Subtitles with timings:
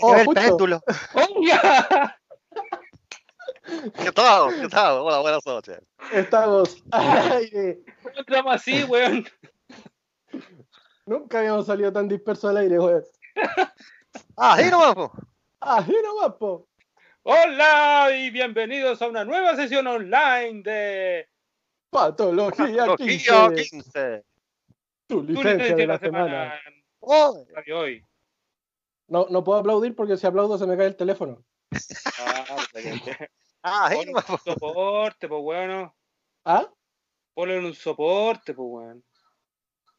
[0.00, 0.82] Oh, el péndulo.
[1.14, 2.18] ¡Oiga!
[4.02, 4.60] ¿Qué tal?
[4.60, 4.98] ¿Qué tal?
[4.98, 5.80] Hola, buenas noches.
[6.12, 7.80] Estamos al aire.
[8.02, 9.26] ¿Cómo entramos así, weón?
[11.06, 13.04] Nunca habíamos salido tan dispersos al aire, weón.
[14.36, 15.12] Ah, ahí nomás, po.
[15.60, 16.66] Así nomás, po.
[17.22, 21.28] Hola y bienvenidos a una nueva sesión online de
[21.90, 23.70] Patología Patología 15.
[23.70, 24.24] 15.
[25.08, 26.54] Tu Tu licencia de la semana.
[27.00, 28.07] Oh, de hoy.
[29.08, 31.44] No, no puedo aplaudir porque si aplaudo se me cae el teléfono.
[32.20, 33.28] Ah, porque-
[33.62, 34.32] ah, ahí Ponle nomás, po.
[34.34, 35.92] un soporte, pues weón.
[36.44, 36.66] ¿Ah?
[37.34, 39.04] Ponle un soporte, pues weón.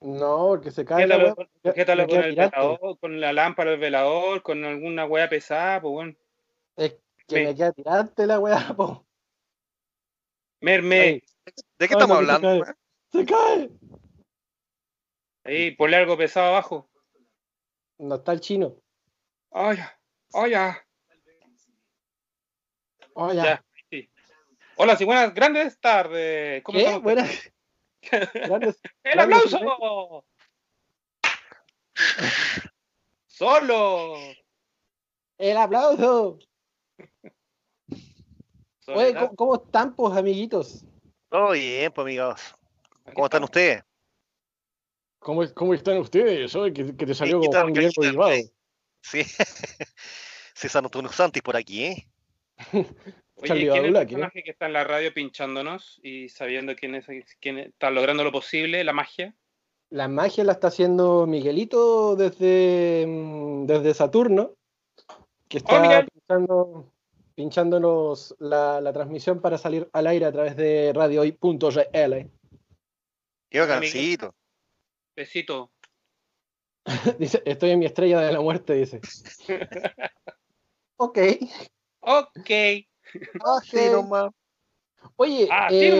[0.01, 4.41] No, porque se cae la sujétalo me con el velador, con la lámpara del velador,
[4.41, 6.17] con alguna weá pesada, pues weón.
[6.77, 6.95] Es
[7.27, 9.05] que Me- me queda tirante la weá, po.
[10.61, 11.23] Merme, Ahí,
[11.79, 12.47] ¿De qué Ay, estamos no, que se hablando?
[12.47, 12.59] cae.
[12.61, 12.77] weón?
[13.11, 13.69] ¡Se cae!
[15.45, 16.89] ahí, ponle algo pesado abajo.
[17.97, 18.75] No está el chino.
[19.51, 19.77] Ay,
[20.51, 20.85] ya.
[23.13, 23.63] Oh, ya.
[23.89, 24.09] Sí.
[24.75, 26.63] Hola, sí, buenas, grandes tardes.
[26.63, 26.83] ¿Cómo ¿Qué?
[26.85, 27.03] estamos?
[27.03, 27.51] Buenas.
[28.01, 30.25] Grandes- ¡El grandes- aplauso!
[33.27, 34.15] ¡Solo!
[35.37, 36.39] ¡El aplauso!
[38.87, 39.13] Oye.
[39.13, 40.85] ¿cómo, cómo están, pues, amiguitos?
[41.29, 42.55] Todo bien, pues, amigos.
[43.13, 43.83] ¿Cómo están ustedes?
[45.19, 46.55] ¿Cómo, cómo están ustedes?
[46.55, 48.23] Oye, que, que te salió ¿Qué como Juan Guillermo.
[49.01, 49.23] Sí.
[50.53, 52.07] César Antonio Santis por aquí, ¿eh?
[53.41, 53.99] Oye, ¿quién es el ¿qué?
[53.99, 57.07] personaje que está en la radio pinchándonos y sabiendo quién es,
[57.39, 59.33] quién está logrando lo posible, la magia?
[59.89, 64.55] La magia la está haciendo Miguelito desde, mm, desde Saturno,
[65.47, 66.07] que está Miguel.
[66.13, 66.91] pinchando,
[67.33, 72.29] pinchándonos la, la transmisión para salir al aire a través de radiohoy.cl.
[73.49, 74.35] Qué bacancito.
[75.15, 75.71] Besito.
[77.19, 79.01] dice, estoy en mi estrella de la muerte, dice.
[80.97, 81.19] ok.
[82.01, 82.39] Ok.
[82.39, 82.87] okay.
[83.41, 84.31] No
[85.15, 85.97] Oye, ah, eh,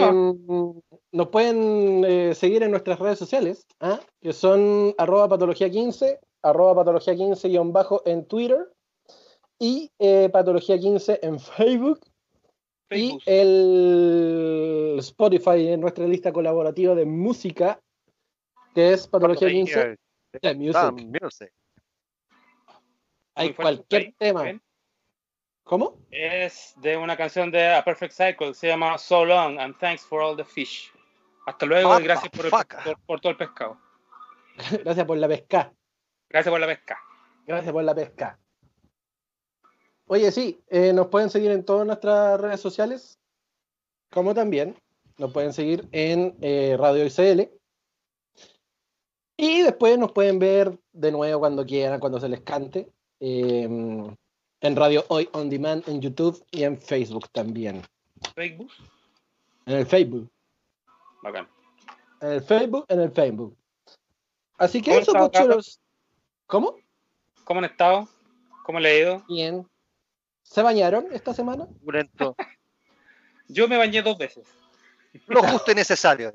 [1.12, 4.00] nos pueden eh, seguir en nuestras redes sociales, ¿ah?
[4.20, 8.70] que son arroba patología15, arroba patología15 en Twitter
[9.58, 12.00] y eh, patología15 en Facebook,
[12.88, 17.80] Facebook, y el Spotify en nuestra lista colaborativa de música,
[18.74, 19.96] que es patología15.
[20.32, 21.52] The Music.
[23.34, 24.60] Hay cualquier tema.
[25.64, 25.98] ¿Cómo?
[26.10, 30.20] Es de una canción de A Perfect Cycle, se llama So Long and Thanks for
[30.20, 30.92] All the Fish.
[31.46, 32.50] Hasta luego y gracias por,
[33.06, 33.78] por, todo el pescado.
[34.84, 35.72] gracias por la pesca.
[36.28, 36.98] Gracias por la pesca.
[37.46, 38.38] Gracias por la pesca.
[40.06, 43.20] Oye, sí, eh, nos pueden seguir en todas nuestras redes sociales,
[44.10, 44.76] como también
[45.18, 47.48] nos pueden seguir en eh, Radio ICL,
[49.42, 54.76] y después nos pueden ver de nuevo cuando quieran, cuando se les cante, eh, en
[54.76, 57.80] Radio Hoy On Demand, en YouTube y en Facebook también.
[58.34, 58.70] Facebook.
[59.64, 60.30] En el Facebook.
[61.22, 61.48] Bacán.
[62.20, 63.56] En el Facebook, en el Facebook.
[64.58, 65.80] Así que ¿Cómo eso, está, pues.
[66.46, 66.76] ¿Cómo?
[67.44, 68.06] ¿Cómo han estado?
[68.62, 69.24] ¿Cómo le ha ido?
[69.26, 69.66] Bien.
[70.42, 71.66] ¿Se bañaron esta semana?
[73.48, 74.46] Yo me bañé dos veces.
[75.28, 76.30] Lo justo y necesario.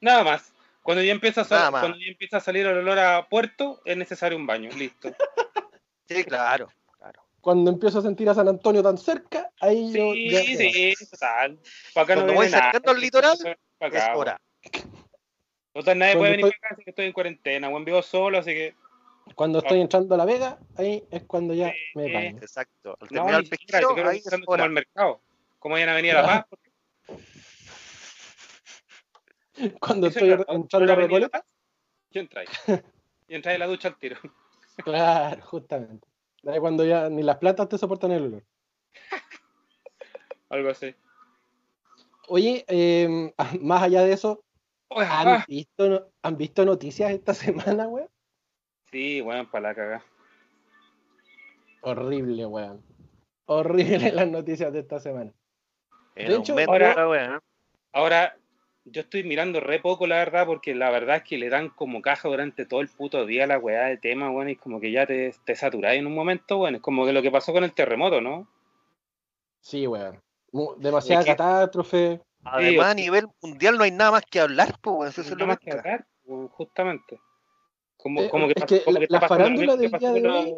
[0.00, 0.55] Nada más.
[0.86, 4.38] Cuando ya empieza a, cuando ya empieza a salir el olor a puerto, es necesario
[4.38, 4.70] un baño.
[4.78, 5.10] Listo.
[6.08, 6.68] Sí, claro.
[6.98, 7.20] claro.
[7.40, 11.58] Cuando empiezo a sentir a San Antonio tan cerca, ahí yo Sí, ya- sí, total.
[11.92, 14.18] Para acá Cuando no voy cercano al litoral, Es acá, weón.
[14.20, 14.40] hora.
[15.72, 17.68] Total, nadie Cuando puede venir estoy- para acá, así que estoy en cuarentena.
[17.68, 18.74] Buen vivo solo, así que.
[19.34, 21.78] Cuando estoy entrando a La Vega, ahí es cuando ya Sí.
[21.96, 22.38] me baño.
[22.40, 22.96] Exacto.
[23.00, 24.62] Al No, terminar ni el yo pesquero, ahí es como hora.
[24.64, 25.20] al mercado.
[25.58, 26.46] Como vayan a venir a La Paz.
[26.48, 26.65] porque
[29.80, 30.54] Cuando estoy es verdad.
[30.54, 31.46] entrando a ¿No a Recoleta.
[32.10, 32.46] ¿Quién trae?
[33.28, 34.16] Y entra en la ducha al tiro.
[34.84, 36.06] Claro, justamente.
[36.46, 38.44] Ahí cuando ya ni las plantas te soportan el olor.
[40.50, 40.94] Algo así.
[42.28, 44.44] Oye, eh, más allá de eso,
[44.90, 48.10] ¿han ah, visto, no- ¿han visto noticias esta semana, weón?
[48.90, 50.04] Sí, bueno, para la cagada.
[51.80, 52.84] Horrible, weón.
[53.46, 55.32] Horrible las noticias de esta semana.
[56.16, 57.40] En De hecho, ahora-.
[57.92, 58.36] Ahora,
[58.88, 62.00] yo estoy mirando re poco, la verdad, porque la verdad es que le dan como
[62.02, 64.92] caja durante todo el puto día la weá de tema, bueno, y es como que
[64.92, 67.64] ya te, te saturáis en un momento, bueno, es como que lo que pasó con
[67.64, 68.48] el terremoto, ¿no?
[69.60, 70.20] Sí, weón.
[70.78, 72.20] Demasiada Es que- catástrofe.
[72.44, 75.46] Además, a nivel mundial no hay nada más que hablar, pues, eso es Nada lo
[75.48, 77.18] más que hablar, bueno, justamente.
[77.96, 79.90] Como, Eh, como que, es que como la- que está la pasando lo farándula del
[79.90, 80.54] día con, de los, hoy-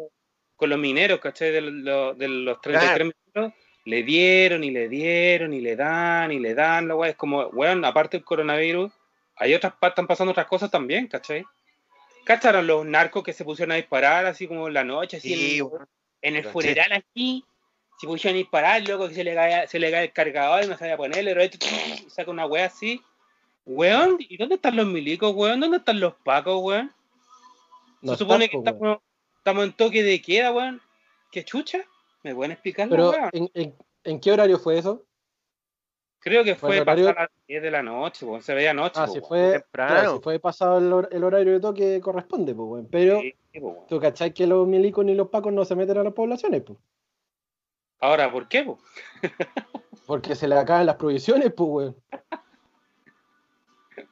[0.55, 1.51] con los mineros, ¿cachai?
[1.51, 3.53] De, los- de los 33 mineros,
[3.85, 7.11] le dieron y le dieron y le dan y le dan, la weá.
[7.11, 8.91] Es como, weón, aparte del coronavirus,
[9.35, 11.45] hay otras, están pasando otras cosas también, ¿cachai?
[12.25, 15.17] ¿Cacharon los narcos que se pusieron a disparar así como en la noche?
[15.17, 15.87] Así Sí, en- weón.
[16.21, 17.45] En el funeral aquí,
[17.97, 20.67] si pusieron a disparar, loco, que se le cae, se le cae el cargador y
[20.67, 21.65] no sabía ponerle, pero esto,
[22.09, 23.01] saca una wea así.
[23.65, 25.59] Weón, ¿y dónde están los milicos, weón?
[25.59, 26.91] ¿Dónde están los pacos, weón?
[28.03, 28.99] Se supone que estamos,
[29.37, 30.81] estamos en toque de queda, weón.
[31.31, 31.79] ¿Qué chucha?
[32.23, 33.13] ¿Me pueden explicar, Pero?
[33.31, 35.05] ¿en, en, en qué horario fue eso?
[36.21, 38.25] Creo que fue horario- pasar las 10 de la noche.
[38.41, 39.27] Se veía noche, Ah, po, si weón.
[39.29, 39.93] fue, temprano.
[39.93, 42.87] claro, si fue pasado el, hor- el horario de toque corresponde, pues, weón.
[42.91, 43.33] Pero, Sí.
[43.87, 46.77] ¿tú cachai que los milicos ni los pacos no se meten a las poblaciones, pues?
[48.01, 48.79] Ahora, ¿por qué, po?
[50.05, 51.95] Porque se le acaban las provisiones, pues, weón.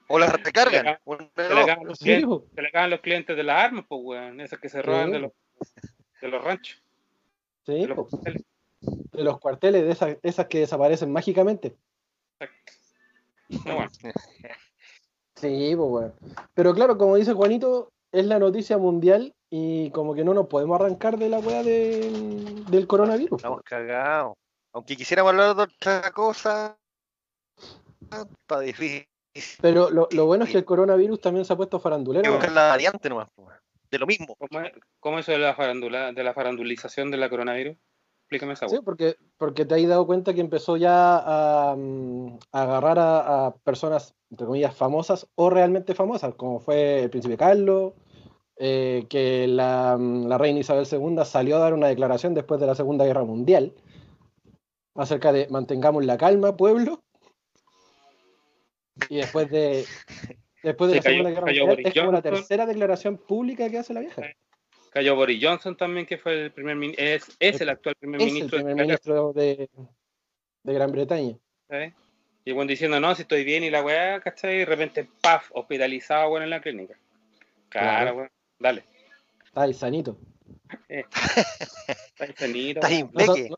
[0.07, 0.98] O las recargan.
[1.36, 2.45] Se le acaban los clientes, po.
[2.56, 4.39] se le acaban los clientes de las armas, pues, weón.
[4.39, 5.31] Esas que se roban de, los,
[6.21, 6.81] de los ranchos.
[7.68, 8.08] Sí, De los po.
[8.08, 8.44] cuarteles.
[8.81, 11.75] de los cuarteles, de esas, esas que desaparecen mágicamente.
[13.50, 13.92] No, bueno.
[15.36, 16.14] Sí, pues, weón.
[16.56, 20.80] Pero claro, como dice Juanito, es la noticia mundial y como que no nos podemos
[20.81, 23.38] arrancar de la weá de- del coronavirus.
[23.38, 24.34] Estamos cagados.
[24.74, 26.75] Aunque quisiéramos hablar de otra cosa,
[28.10, 29.06] está difícil.
[29.62, 32.24] Pero lo, lo bueno es que el coronavirus también se ha puesto Hay farandulero.
[32.24, 32.40] que weón.
[32.40, 33.30] buscar la variante nomás.
[33.36, 33.48] po.
[33.92, 34.36] De lo mismo.
[34.38, 37.78] ¿Cómo, es, cómo eso de la, farandula, de la farandulización de la coronavirus?
[38.22, 42.62] Explícame esa Sí, porque, porque te has dado cuenta que empezó ya a, mm, a
[42.63, 47.94] agarrar a, a personas, entre comillas, famosas o realmente famosas, como fue el príncipe Carlos,
[48.60, 52.68] eh, que la, mm, la reina Isabel II salió a dar una declaración después de
[52.68, 53.74] la Segunda Guerra Mundial
[54.95, 57.04] acerca de mantengamos la calma, pueblo.
[59.10, 59.86] Y después de,
[60.68, 63.69] después de Sí, la cayó- Segunda Guerra Mundial Boris es como la tercera declaración pública
[63.69, 64.22] que hace la vieja.
[64.92, 68.34] Cayó Boris Johnson también, que fue el primer es, es el actual primer Es el
[68.34, 69.69] ministro primer de ministro de,
[70.64, 71.38] de Gran Bretaña.
[71.68, 71.94] ¿sabes?
[72.46, 74.56] Y bueno, diciendo, no, si estoy bien y la weá, ¿cachai?
[74.56, 76.98] Y de repente, paf, hospitalizado, weón, en la clínica.
[77.69, 78.30] Claro, weón.
[78.58, 78.86] Dale.
[79.46, 80.18] Está ahí sanito.
[80.88, 82.90] Está infinito, Está.
[82.90, 83.50] ¿No se, impeque.
[83.50, 83.58] no-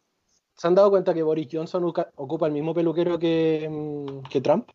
[0.55, 1.83] se han dado cuenta que Boris Johnson
[2.15, 4.69] ocupa el mismo peluquero que, mm, que Trump?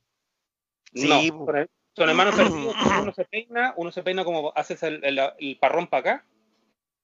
[0.94, 1.52] Sí, no, po.
[1.96, 2.74] Son- hermanos parecidos.
[3.02, 6.24] Uno se peina, uno se peina como haces el, el, el parrón para acá,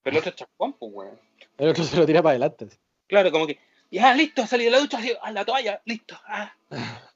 [0.03, 1.21] pero el otro es chapón, pues, weón.
[1.59, 2.69] El otro se lo tira para adelante.
[3.07, 3.59] Claro, como que,
[3.91, 6.17] ya, listo, salí de la ducha, así, a la toalla, listo.
[6.27, 6.53] Ah.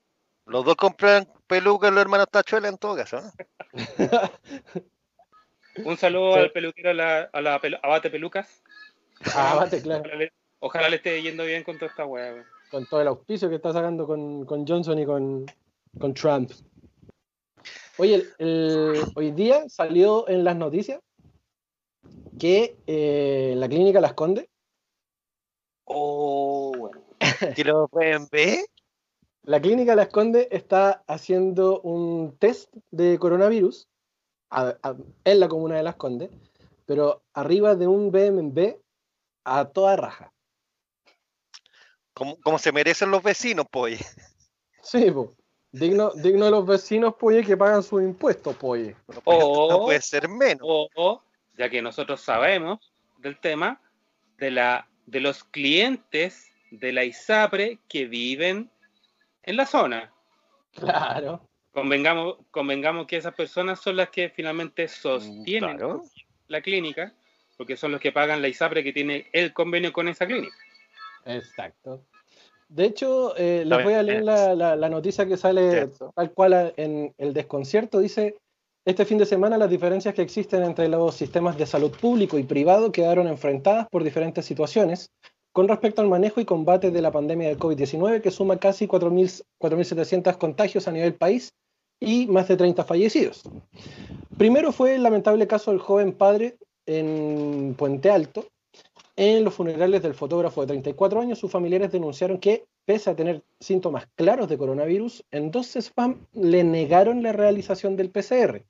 [0.46, 3.18] Los dos compran pelucas los hermanos Tachuela en todo caso.
[3.18, 3.32] ¿no?
[5.84, 6.40] Un saludo Sí.
[6.40, 8.62] al peluquero, a la, a la pelu- Abate Pelucas.
[9.34, 10.02] Ah, bate, claro.
[10.02, 12.44] Ojalá le, ojalá le esté yendo bien con toda esta weá.
[12.70, 15.46] Con todo el auspicio que está sacando con, con Johnson y con,
[15.98, 16.50] con Trump.
[17.98, 21.00] Oye, el- el- hoy día salió en las noticias
[22.38, 24.46] que eh, la clínica Las Condes,
[25.86, 27.02] Oh, bueno.
[27.54, 28.58] Que lo pueden ver.
[29.42, 33.86] la clínica Las Condes está haciendo un test de coronavirus
[34.50, 36.30] a- a- en la comuna de Las Condes,
[36.86, 38.78] pero arriba de un BMB
[39.44, 40.32] a toda raja.
[42.14, 44.00] Como, como se merecen los vecinos, pues.
[44.82, 45.34] Sí, po.
[45.74, 48.94] Digno, digno de los vecinos, pues, que pagan sus impuestos, pues.
[49.08, 50.60] No puede, no puede ser menos.
[50.62, 51.20] O, o,
[51.58, 53.80] ya que nosotros sabemos del tema,
[54.38, 58.70] de, la, de los clientes de la ISAPRE que viven
[59.42, 60.12] en la zona.
[60.74, 61.40] Claro.
[61.72, 66.04] Convengamos, convengamos que esas personas son las que finalmente sostienen Claro.
[66.46, 67.12] la clínica,
[67.56, 70.56] porque son los que pagan la ISAPRE que tiene el convenio con esa clínica.
[71.24, 72.04] Exacto.
[72.68, 76.32] De hecho, eh, les voy a leer es- la, la- la noticia que sale tal
[76.32, 78.00] cual en el desconcierto.
[78.00, 78.36] Dice,
[78.86, 82.42] este fin de semana las diferencias que existen entre los sistemas de salud público y
[82.42, 85.10] privado quedaron enfrentadas por diferentes situaciones
[85.52, 89.44] con respecto al manejo y combate de la pandemia del COVID-19 que suma casi 4.000
[89.60, 91.52] 4.700 contagios a nivel país
[92.00, 93.42] y más de 30 fallecidos.
[94.36, 96.56] Primero fue el lamentable caso del joven padre
[96.86, 98.46] en Puente Alto,
[99.16, 103.42] en los funerales del fotógrafo de 34 años, sus familiares denunciaron que, pese a tener
[103.60, 108.64] síntomas claros de coronavirus, en dos spam le negaron la realización del PCR.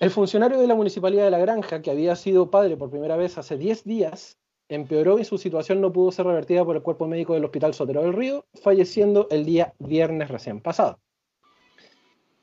[0.00, 3.38] El funcionario de la Municipalidad de La Granja, que había sido padre por primera vez
[3.38, 4.38] hace 10 días,
[4.68, 8.02] empeoró y su situación no pudo ser revertida por el cuerpo médico del Hospital Sotero
[8.02, 10.98] del Río, falleciendo el día viernes recién pasado.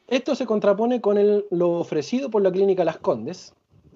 [0.08, 3.54] Esto se contrapone con el- lo ofrecido por la Clínica Las Condes,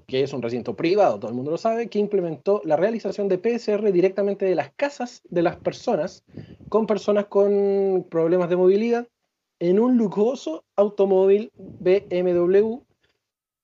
[0.10, 3.38] que es un recinto privado, todo el mundo lo sabe, que implementó la realización de
[3.38, 6.24] PCR directamente de las casas de las personas
[6.68, 9.08] con personas con problemas de movilidad
[9.60, 12.80] en un lujoso automóvil BMW,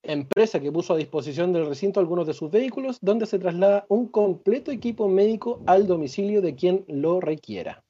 [0.04, 4.08] empresa que puso a disposición del recinto algunos de sus vehículos, donde se traslada un
[4.08, 7.84] completo equipo médico al domicilio de quien lo requiera.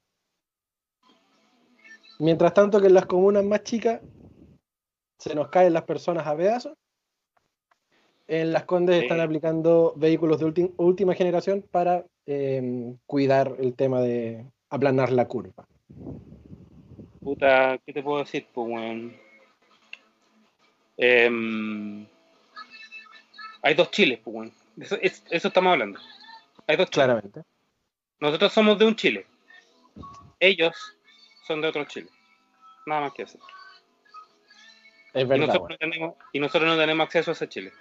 [2.19, 3.99] Mientras tanto que en las comunas más chicas
[5.19, 6.73] se nos caen las personas a pedazos.
[8.27, 9.03] En Las Condes Sí.
[9.05, 15.67] están aplicando vehículos de última generación para eh, cuidar el tema de aplanar la curva.
[17.21, 19.15] Puta, ¿qué te puedo decir, pues, weón?
[20.97, 22.05] Em,
[23.61, 24.51] hay dos chiles, pues.
[24.79, 25.99] Eso, es- eso estamos hablando.
[26.67, 27.05] Hay dos chiles.
[27.05, 27.41] Claramente.
[28.19, 29.25] Nosotros somos de un Chile.
[30.39, 30.75] Ellos
[31.45, 32.09] son de otro Chile.
[32.85, 33.37] Nada más que eso.
[35.13, 35.47] Es Y verdad.
[35.47, 35.71] nosotros, weón.
[35.71, 37.71] no tenemos, y nosotros no tenemos acceso a ese Chile.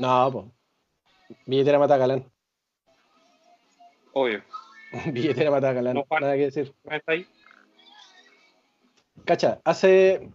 [0.00, 1.38] No, pues.
[1.46, 2.24] Billetera Matacalán.
[4.14, 4.42] Obvio.
[5.12, 5.94] Billetera Matacalán.
[5.94, 6.22] No, Juan.
[6.22, 6.74] Nada que decir.
[6.84, 7.26] ¿No está ahí?
[9.26, 10.30] Cacha, hace,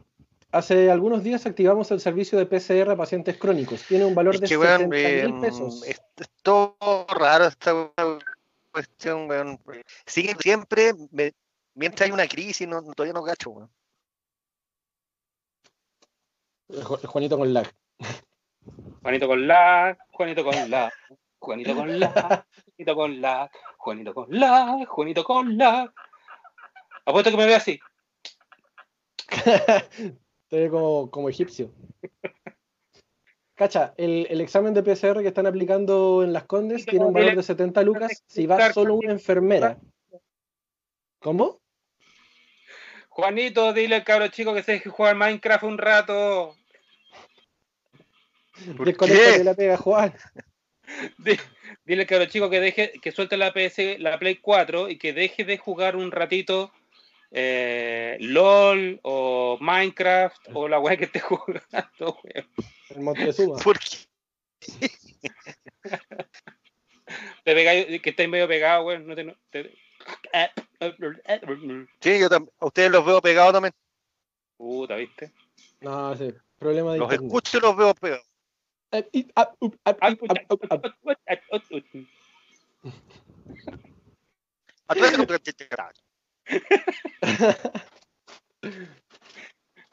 [0.52, 3.82] hace algunos días activamos el servicio de PCR a pacientes crónicos.
[3.88, 5.84] Tiene un valor Es de que, weón, 70 eh, mil pesos.
[5.88, 7.74] es, es todo raro esta
[8.72, 9.60] cuestión, weón.
[10.06, 11.34] Sigue siempre, me-
[11.74, 13.72] mientras hay una crisis, no, todavía no cacho, weón.
[16.70, 17.68] Ju- Juanito con lag.
[19.06, 20.92] Juanito con la, Juanito con la,
[21.38, 25.94] Juanito con la, Juanito con la, Juanito con la, Juanito con la.
[27.06, 27.80] Apuesto que me ve así.
[30.50, 31.72] Ve como, como egipcio.
[33.54, 37.36] Cacha, el, el examen de PCR que están aplicando en las Condes tiene un valor
[37.36, 39.78] de 70 lucas si va solo una enfermera.
[41.20, 41.62] ¿Cómo?
[43.10, 46.56] Juanito, dile al cabro chico que se jugar Minecraft un rato.
[48.78, 49.44] ¿Por Desconéctate qué?
[49.44, 50.14] la pega, Juan.
[51.18, 51.38] Di-
[51.84, 55.14] Dile al cabro chico que deje, que suelte la PS, la Play 4 y que
[55.14, 56.72] deje de jugar un ratito
[57.32, 62.48] eh, LOL o Minecraft o la weá que esté jugando, weón.
[62.90, 63.58] El Montezuma.
[63.60, 64.90] ¿Por qué?
[67.44, 69.06] Te pegáis- que estáis medio pegado, weón.
[69.08, 69.76] No te, no- te-
[72.02, 72.54] Sí, yo también.
[72.60, 73.74] A ustedes los veo pegados también.
[74.58, 75.32] Puta, ¿viste?
[75.82, 76.34] No, sí.
[76.60, 77.28] Problema de Los internet.
[77.28, 78.26] escucho y los veo pegados.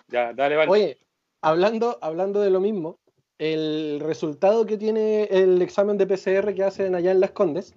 [0.09, 0.71] Ya, dale, vale.
[0.71, 0.99] Oye,
[1.41, 3.01] hablando, hablando de lo mismo,
[3.39, 7.75] el resultado que tiene el examen de PCR que hacen allá en Las Condes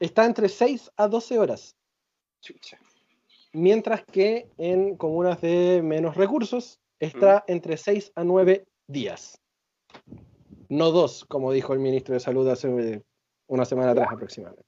[0.00, 1.76] está entre 6 a 12 horas,
[2.40, 2.78] Chucha.
[3.52, 9.38] mientras que en comunas de menos recursos está entre 6 a 9 días.
[10.68, 13.02] No dos, como dijo el ministro de Salud hace
[13.46, 14.64] una semana atrás aproximadamente.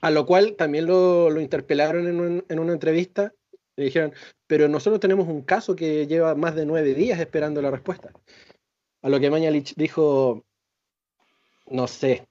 [0.00, 3.32] A lo cual también lo, interpelaron en, en una entrevista
[3.76, 4.12] y dijeron,
[4.46, 8.12] pero nosotros tenemos un caso que lleva más de nueve días esperando la respuesta.
[9.02, 10.44] A lo que Mañalich dijo,
[11.66, 12.28] no sé,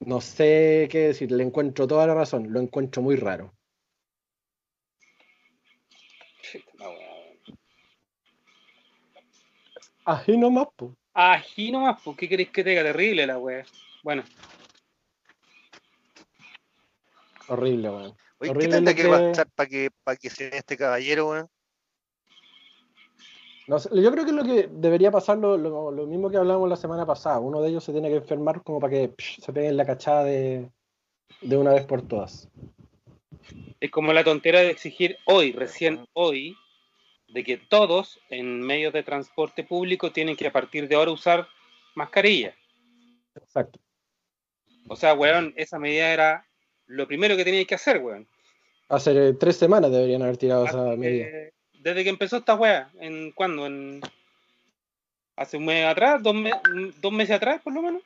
[0.00, 3.52] no sé qué decir, le encuentro toda la razón, lo encuentro muy raro.
[6.78, 7.58] La weá, weón.
[10.04, 10.94] Así nomás, po.
[11.14, 12.82] Ají nomás, ¿por qué queréis que te diga?
[12.82, 13.64] Terrible la weá.
[14.02, 14.22] Bueno,
[17.48, 18.02] Horrible, weón.
[18.02, 21.48] Oye, ¿qué Horrible tendrá que que- pasar para que, para que sea este caballero, weón?
[23.68, 26.68] No sé, yo creo que lo que debería pasar lo, lo- lo mismo que hablamos
[26.68, 27.38] la semana pasada.
[27.38, 30.24] Uno de ellos se tiene que enfermar como para que psh, se peguen la cachada
[30.24, 30.68] de,
[31.42, 32.48] de una vez por todas.
[33.80, 36.56] es como la tontera de exigir hoy, recién hoy,
[37.32, 41.48] de que todos en medios de transporte público tienen que a partir de ahora usar
[41.94, 42.54] mascarilla.
[43.34, 43.80] Exacto.
[44.88, 46.46] O sea, weón, esa medida era
[46.86, 48.28] lo primero que teníais que hacer, weón.
[48.88, 51.26] Hace eh, tres semanas deberían haber tirado esa medida.
[51.72, 53.66] desde que empezó esta weá, ¿en cuándo?
[53.66, 54.00] En,
[55.36, 56.22] ¿Hace un mes atrás?
[56.22, 56.52] ¿Dos, me-
[57.00, 58.02] ¿Dos meses atrás, por lo menos?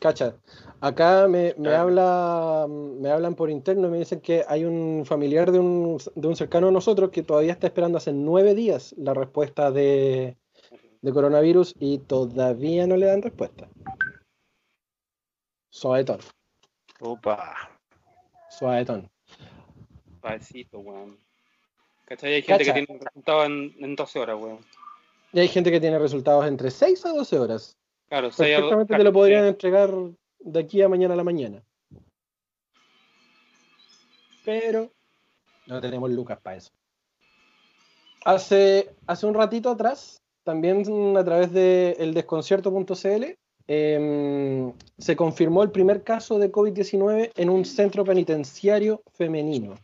[0.00, 0.36] Cacha,
[0.80, 1.80] acá me, me Ah.
[1.80, 6.28] habla, me hablan por interno y me dicen que hay un familiar de un, de
[6.28, 10.36] un cercano a nosotros que todavía está esperando hace nueve días la respuesta de,
[11.02, 13.68] de coronavirus y todavía no le dan respuesta.
[15.70, 16.20] Suavetón,
[17.00, 17.54] Opa.
[18.50, 19.10] suavetón.
[20.20, 21.18] Padecito, weón.
[22.06, 22.34] ¿Cachai?
[22.34, 22.74] Hay gente Cacha.
[22.74, 24.58] que tiene resultados en, en 12 horas, weón.
[25.32, 27.76] Y hay gente que tiene resultados entre 6 a 12 horas.
[28.08, 29.90] Claro, Perfectamente te lo podrían entregar
[30.38, 31.62] de aquí a mañana a la mañana.
[34.44, 34.90] Pero
[35.66, 36.70] no tenemos lucas para eso.
[38.24, 40.82] Hace, hace un ratito atrás, también
[41.16, 43.36] a través de eldesconcierto.cl,
[43.66, 49.74] em, se confirmó el primer caso de COVID-19 en un centro penitenciario femenino.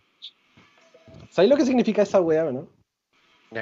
[1.30, 2.66] ¿Sabéis lo que significa esa weá, no?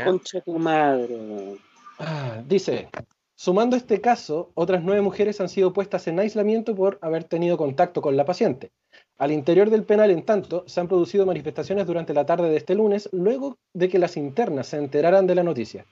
[0.05, 1.59] Concha tu madre.
[1.99, 2.89] Ah, dice,
[3.43, 8.01] sumando este caso, otras nueve mujeres han sido puestas en aislamiento por haber tenido contacto
[8.01, 8.71] con la paciente.
[9.19, 12.77] Al interior del penal, en tanto, se han producido manifestaciones durante la tarde de este
[12.77, 15.85] lunes, luego de que las internas se enteraran de la noticia.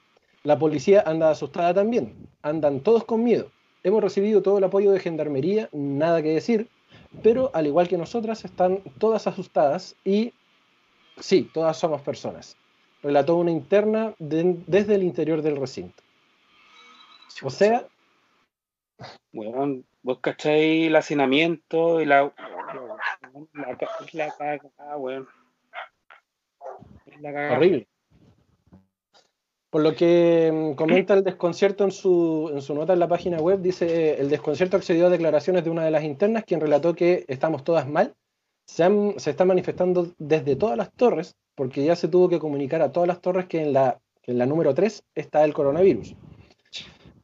[0.44, 3.50] La policía anda asustada también, andan todos con miedo.
[3.82, 6.68] Hemos recibido todo el apoyo de Gendarmería, nada que decir,
[7.20, 10.34] pero al igual que nosotras, están todas asustadas y
[11.18, 12.56] sí, todas somos personas.
[13.02, 16.00] Relató una interna de- desde el interior del recinto.
[17.42, 17.86] O sea,
[19.32, 22.32] Weón, vos cacháis el hacinamiento y la.
[23.54, 23.76] La,
[24.12, 25.28] la cagada, weón.
[27.06, 27.56] Es la cagada.
[27.56, 27.88] horrible.
[29.70, 33.38] Por lo que mm, comenta el desconcierto en su, en su nota en la página
[33.38, 37.24] web, dice, el desconcierto accedió a declaraciones de una de las internas, quien relató que
[37.28, 38.14] estamos todas mal,
[38.66, 42.82] se, han- se está manifestando desde todas las torres, porque ya se tuvo que comunicar
[42.82, 46.14] a todas las torres que en la, que en la número 3 está el coronavirus.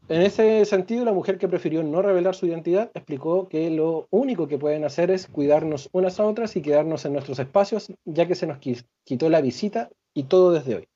[0.08, 4.46] En ese sentido, la mujer que prefirió no revelar su identidad explicó que lo único
[4.46, 8.36] que pueden hacer es cuidarnos unas a otras y quedarnos en nuestros espacios, ya que
[8.36, 10.88] se nos qui- quitó la visita y todo desde hoy.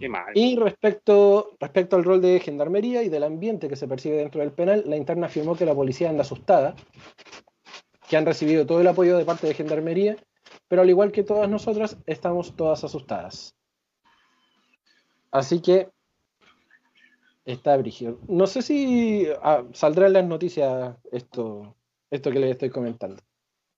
[0.00, 0.32] Qué mal.
[0.34, 4.52] Y respecto, respecto al rol de gendarmería y del ambiente que se percibe dentro del
[4.52, 6.74] penal, la interna afirmó que la policía anda asustada,
[8.08, 10.16] que han recibido todo el apoyo de parte de gendarmería,
[10.68, 13.54] pero al igual que todas nosotras, estamos todas asustadas.
[15.30, 15.88] Así que
[17.44, 18.18] está brígido.
[18.28, 21.74] No sé si ah, saldrá en las noticias esto,
[22.10, 23.22] esto que les estoy comentando.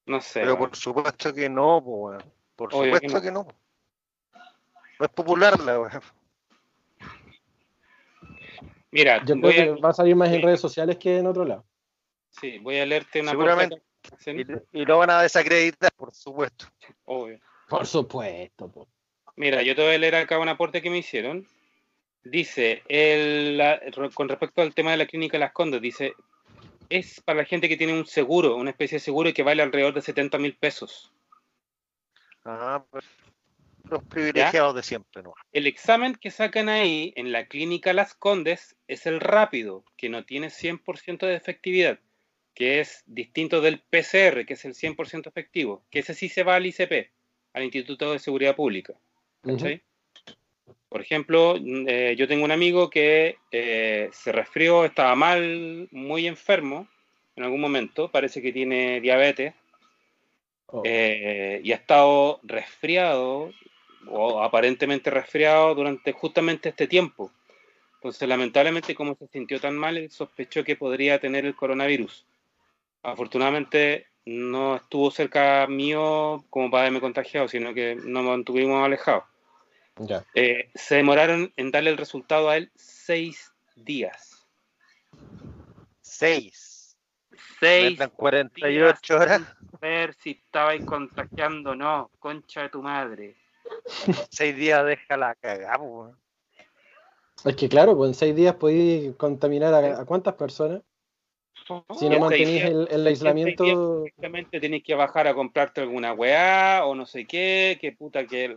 [0.06, 0.40] No sé.
[0.40, 2.22] Pero por supuesto que no, po, weón.
[2.54, 3.46] Por Obvio que supuesto que no.
[4.98, 6.00] No es popular la weón.
[8.90, 10.42] Mira, Yo voy creo a, que va a salir más en sí.
[10.42, 11.64] redes sociales que en otro lado.
[12.30, 13.82] sí, voy a leerte una Seguramente.
[14.26, 16.66] Y, y lo van a desacreditar, por supuesto.
[17.04, 17.40] Obvio.
[17.68, 18.70] Por supuesto.
[18.70, 18.88] po.
[19.34, 21.46] Mira, yo te voy a leer acá un aporte que me hicieron.
[22.30, 23.80] Dice, el, la-
[24.14, 26.14] con respecto al tema de la clínica Las Condes, dice,
[26.88, 29.94] es para la gente que tiene un seguro, una especie de seguro que vale alrededor
[29.94, 31.12] de 70 mil pesos.
[32.44, 33.04] Ah, pues,
[33.90, 35.34] los privilegiados de siempre, ¿no?
[35.52, 40.24] El examen que sacan ahí en la clínica Las Condes es el rápido, que no
[40.24, 42.00] tiene 100% de efectividad,
[42.54, 46.56] que es distinto del PCR, que es el 100% efectivo, que ese sí se va
[46.56, 47.12] al ICP,
[47.52, 48.94] al Instituto de Seguridad Pública.
[49.42, 49.82] ¿cachai?
[50.88, 56.26] Por ejemplo, mm, eh, yo tengo un amigo que eh, se resfrió, estaba mal, muy
[56.26, 56.88] enfermo
[57.34, 59.54] en algún momento, parece que tiene diabetes,
[60.68, 60.82] Oh.
[60.84, 63.52] eh, y ha estado resfriado
[64.08, 67.30] o aparentemente resfriado durante justamente este tiempo.
[67.94, 72.26] Entonces, lamentablemente, como se sintió tan mal, él sospechó que podría tener el coronavirus.
[73.02, 79.24] Afortunadamente, no estuvo cerca mío como para haberme contagiado, sino que nos mantuvimos alejados.
[79.98, 80.24] Ya.
[80.34, 84.46] Eh, se demoraron en darle el resultado a él seis días.
[86.02, 86.96] Seis.
[87.60, 89.42] Seis Metan 48 horas,
[89.80, 93.36] ver si estabais contagiando o no, concha de tu madre.
[94.30, 96.18] seis días deja la cagada, po, weón.
[97.44, 100.82] Es que claro, pues en seis días podéis contaminar a, a cuántas personas.
[101.98, 104.04] Si no días- el, aislamiento.
[104.06, 108.56] Exactamente, tenés que bajar a comprarte alguna weá o no sé qué, que puta que...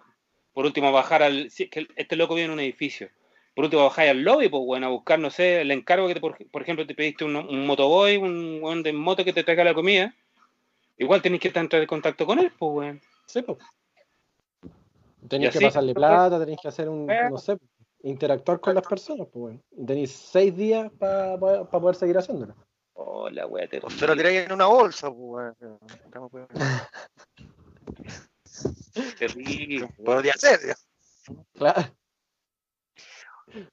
[0.54, 1.50] Por último, bajar al...
[1.52, 3.10] si es que este loco vive en un edificio.
[3.56, 6.22] Por último, bajáis al lobby, pues bueno, a buscar, no sé, el encargo que, te,
[6.22, 9.64] por, por ejemplo, te pediste un, un motoboy, un weón de moto que te traiga
[9.64, 10.14] la comida.
[10.98, 13.02] Igual tenés que estar en contacto con él, pues weón.
[13.26, 13.58] Sí, pues.
[15.28, 17.30] Tenéis que así, pasarle plata, tenéis que hacer un, Bueno.
[17.32, 17.58] no sé,
[18.04, 19.62] interactuar con las personas, pues bueno.
[19.86, 22.56] Tenéis seis días para poder seguir haciéndolo.
[22.94, 24.16] Oh, la weá O se lo terrible.
[24.16, 25.40] tiráis en una bolsa, po,
[28.64, 28.76] weón.
[28.96, 29.16] Weón.
[29.18, 29.88] terrible.
[30.04, 30.60] Podría ser.
[31.54, 31.96] Claro.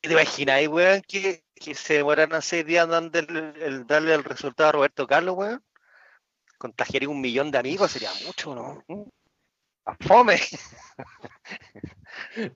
[0.01, 4.69] ¿Te imagináis, weón, que, que se demoraran seis días dando el, el- darle el resultado
[4.71, 5.63] a Roberto Carlos, weón?
[6.59, 8.83] Contagiaría un millón de amigos, sería mucho, ¿no?
[9.85, 10.39] A fome.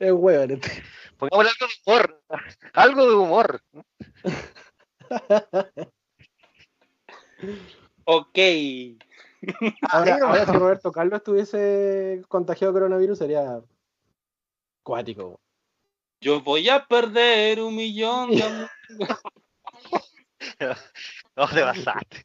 [0.01, 0.51] Es hueón.
[0.53, 0.83] este.
[1.19, 2.23] Pongámosle algo de humor.
[2.73, 3.63] Algo de humor.
[8.05, 8.39] Ok.
[9.91, 13.61] Ahora, si Roberto Carlos estuviese contagiado de coronavirus sería
[14.83, 15.41] cuático.
[16.21, 18.71] Yo voy a perder un millón de amigos.
[21.37, 22.25] No, te pasaste.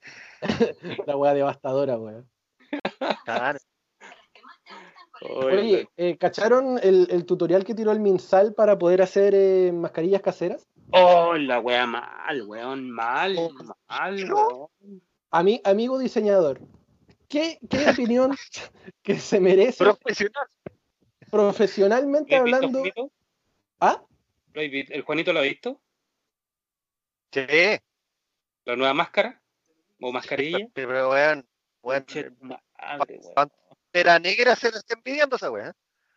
[1.06, 2.30] La hueá devastadora, weón.
[3.24, 3.60] Claro.
[5.22, 10.22] Oye, eh, ¿cacharon el, el tutorial que tiró el Minsal para poder hacer eh, mascarillas
[10.22, 10.68] caseras?
[10.92, 13.38] Oh, la wea mal, weón, mal,
[13.88, 14.70] mal, weón.
[15.32, 16.60] A mí, amigo diseñador,
[17.28, 18.36] ¿qué, qué opinión
[19.04, 20.48] que se merece Profesional.
[21.30, 22.80] profesionalmente ¿Lo has visto, hablando?
[22.80, 23.12] Juanito?
[23.80, 24.04] ¿Ah?
[24.54, 25.82] ¿Lo has vi- ¿El Juanito lo ha visto?
[27.32, 27.42] Sí.
[28.66, 29.42] ¿La nueva máscara?
[30.00, 30.68] ¿O mascarilla?
[30.74, 31.48] Pero, weón,
[31.82, 32.06] weón.
[33.36, 35.74] Pantera negra se lo está pidiendo esa weón.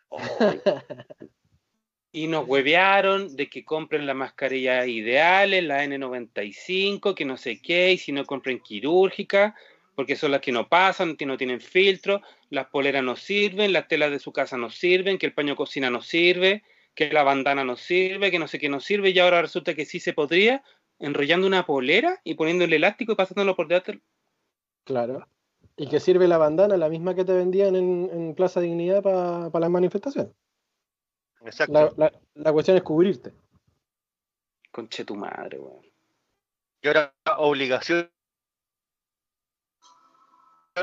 [0.09, 0.17] Oh,
[2.11, 7.93] y nos huevearon de que compren las mascarillas ideales, la N95, que no sé qué,
[7.93, 9.55] y si no compren quirúrgica,
[9.99, 13.89] porque son las que no pasan, que no tienen filtro, las poleras no sirven, las
[13.89, 16.63] telas de su casa no sirven, que el paño de cocina no sirve,
[16.95, 19.83] que la bandana no sirve, que no sé qué no sirve, y ahora resulta que
[19.83, 20.63] sí se podría,
[20.99, 23.97] enrollando una polera y poniendo el elástico y pasándolo por detrás.
[24.85, 25.27] Claro.
[25.75, 26.77] ¿Y que sirve la bandana?
[26.77, 30.31] La misma que te vendían en, en Plaza Dignidad para las manifestaciones.
[31.41, 31.73] Exacto.
[31.73, 33.33] La, la- la cuestión es cubrirte.
[34.71, 35.85] Conche tu madre, weón.
[36.81, 38.09] Y ahora obligación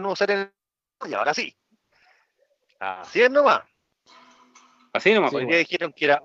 [0.00, 0.52] no usar el...
[1.08, 1.56] Y ahora sí.
[2.78, 3.62] Así es nomás.
[4.92, 5.44] Así nomás, Sí, pues.
[5.44, 6.22] Hoy día dijeron que era.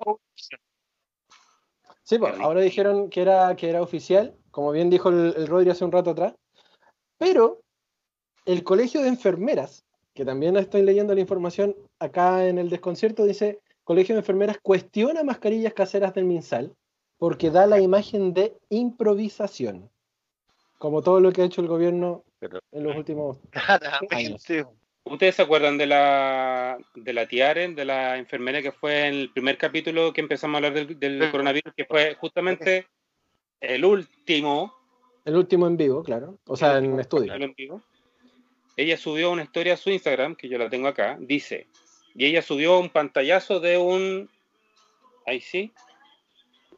[2.03, 5.69] Sí, pues, ahora dijeron que era, que era oficial, como bien dijo el, el Rodri
[5.69, 6.35] hace un rato atrás,
[7.17, 7.61] pero
[8.45, 13.61] el Colegio de Enfermeras, que también estoy leyendo la información acá en el desconcierto, dice,
[13.83, 16.75] Colegio de Enfermeras cuestiona mascarillas caseras del MinSal
[17.17, 19.91] porque da la imagen de improvisación,
[20.79, 23.37] como todo lo que ha hecho el gobierno Pero- en los últimos...
[23.51, 24.65] Claramente.
[25.03, 29.31] ¿Ustedes se acuerdan de la, de la Tiaren, de la enfermera que fue en el
[29.31, 32.87] primer capítulo que empezamos a hablar del, coronavirus, que fue justamente
[33.59, 34.73] el último,
[35.25, 37.27] El último en vivo, claro, o sea, el en estudio.
[37.27, 37.81] capítulo en vivo?
[38.77, 41.67] Ella subió una historia a su Instagram, que yo la tengo acá, dice,
[42.13, 44.29] y ella subió un pantallazo de un...
[45.25, 45.71] Ahí sí,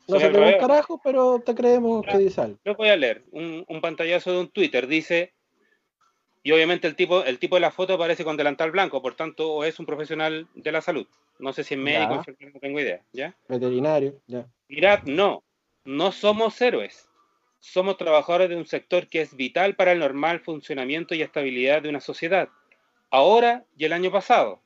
[0.08, 2.58] No se un carajo, pero te creemos que dice algo.
[2.64, 3.24] Lo voy a leer.
[3.32, 5.34] Un, un pantallazo de un Twitter dice,
[6.44, 9.50] y obviamente el tipo, el tipo de la foto aparece con delantal blanco, por tanto,
[9.50, 11.08] o es un profesional de la salud.
[11.40, 12.50] No sé si es médico, Ya.
[12.54, 13.36] no tengo idea, ¿ya?
[13.48, 14.46] Veterinario, ya.
[14.68, 15.44] Mirad, no,
[15.86, 17.10] no somos héroes.
[17.60, 21.90] Somos trabajadores de un sector que es vital para el normal funcionamiento y estabilidad de
[21.90, 22.50] una sociedad.
[23.10, 24.60] Ahora y el año pasado.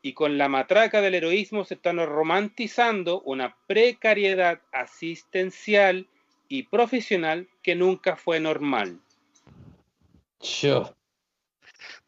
[0.00, 6.06] Y con la matraca del heroísmo se están romantizando una precariedad asistencial
[6.48, 9.00] y profesional que nunca fue normal.
[10.40, 10.94] Yo.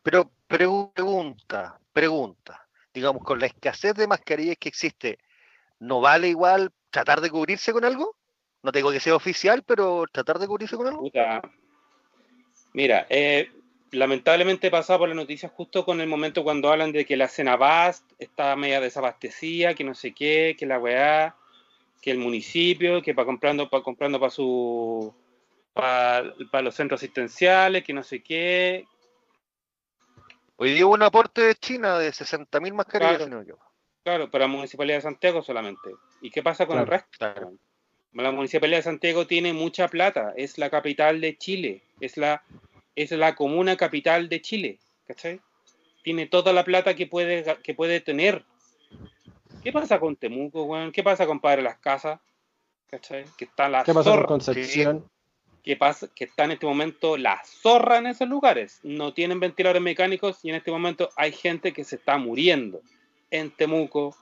[0.02, 2.66] Pero pregu- pregunta, pregunta.
[2.92, 5.18] Digamos, con la escasez de mascarillas que existe,
[5.78, 8.16] ¿no vale igual tratar de cubrirse con algo?
[8.62, 11.00] No tengo que sea oficial, pero tratar de cubrirse con algo.
[11.00, 11.42] Puta.
[12.72, 13.50] Mira, eh,
[13.92, 17.28] lamentablemente he pasado por las noticias justo con el momento cuando hablan de que la
[17.28, 21.36] Cenabast está media desabastecida, que no sé qué, que la weá,
[22.00, 25.14] que el municipio, que para comprando para comprando para su
[25.78, 28.84] para los centros asistenciales, que no sé qué.
[30.56, 33.58] Hoy día hubo un aporte de China de 60.000 mascarillas, Claro.
[34.02, 35.90] Claro, para la Municipalidad de Santiago solamente.
[36.20, 37.08] ¿Y qué pasa con el resto?
[37.16, 37.52] claro.
[38.12, 42.42] La Municipalidad de Santiago tiene mucha plata, es la capital de Chile, es la,
[42.96, 45.40] es la comuna capital de Chile, ¿cachai?
[46.02, 48.44] Tiene toda la plata que puede, que puede tener.
[49.62, 50.90] ¿Qué pasa con Temuco, weón?
[50.90, 52.18] ¿Qué pasa con Padre Las Casas?
[52.88, 53.26] ¿Cachai?
[53.36, 54.26] Que está la ¿Qué con zorra.
[54.26, 55.08] Concepción?
[55.68, 56.08] ¿Qué pasa?
[56.14, 58.80] Que está en este momento la zorra en esos lugares.
[58.84, 62.80] No tienen ventiladores mecánicos y en este momento hay gente que se está muriendo
[63.30, 64.16] en Temuco,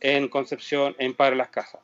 [0.00, 1.82] en Concepción, en Padre Las Casas.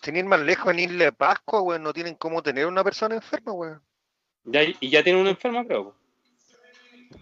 [0.00, 3.16] Sin ir más lejos, en Isla de Pascua, weón, no tienen cómo tener una persona
[3.16, 3.82] enferma.
[4.44, 5.94] Ya, y ya tienen un enfermo, creo.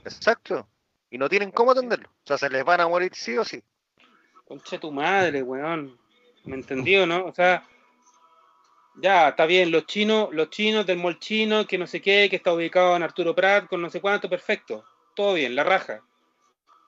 [0.05, 0.69] Exacto.
[1.11, 2.09] Y no tienen cómo atenderlo.
[2.09, 3.61] O sea, se les van a morir sí o sí.
[4.47, 5.99] Concha tu madre, weón.
[6.45, 7.27] ¿Me entendió, no?
[7.27, 7.67] O sea,
[9.01, 12.37] ya, está bien, los chinos, los chinos del mall chino, que no sé qué, que
[12.37, 14.85] está ubicado en Arturo Prat, con no sé cuánto, perfecto.
[15.15, 16.03] Todo bien, la raja.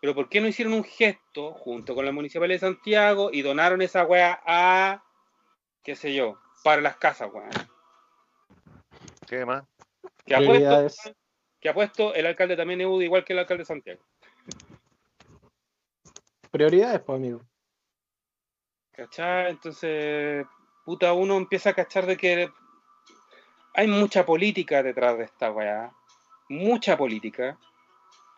[0.00, 3.82] Pero ¿por qué no hicieron un gesto junto con la Municipalidad de Santiago y donaron
[3.82, 5.04] esa weá a,
[5.82, 7.50] qué sé yo, para las casas, weón?
[9.28, 9.64] ¿Qué más?
[10.24, 10.96] Que apuesto, Prioridades.
[11.60, 14.02] que apuesto, el alcalde también es UDI igual que el alcalde de Santiago.
[16.50, 17.42] Prioridades, pues, amigo.
[18.92, 19.50] ¿Cachai?
[19.50, 20.46] Entonces,
[20.84, 22.50] puta, uno empieza a cachar de que
[23.74, 25.92] hay mucha política detrás de esta weá.
[26.48, 27.58] Mucha política.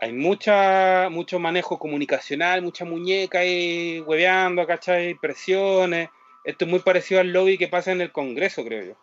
[0.01, 5.15] Hay mucha, mucho manejo comunicacional, mucha muñeca ahí hueveando, ¿cachai?
[5.15, 6.11] Presiones.
[6.45, 8.97] Esto es muy parecido al lobby que pasa en el Congreso, creo yo.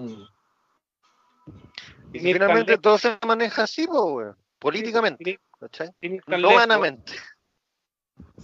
[0.00, 0.22] Mm.
[2.12, 4.36] Y Sin finalmente todo se maneja así, weón.
[4.58, 5.90] Políticamente, ¿cachai?
[6.00, 7.12] sin ir tan No lejos, vanamente.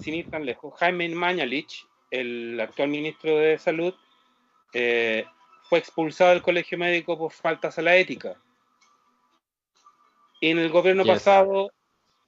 [0.01, 3.95] sin ir tan lejos, Jaime Mañalich, el actual ministro de Salud,
[4.73, 5.25] eh,
[5.69, 8.37] fue expulsado del colegio médico por faltas a la ética.
[10.41, 11.13] Y en el gobierno Yes.
[11.15, 11.71] pasado,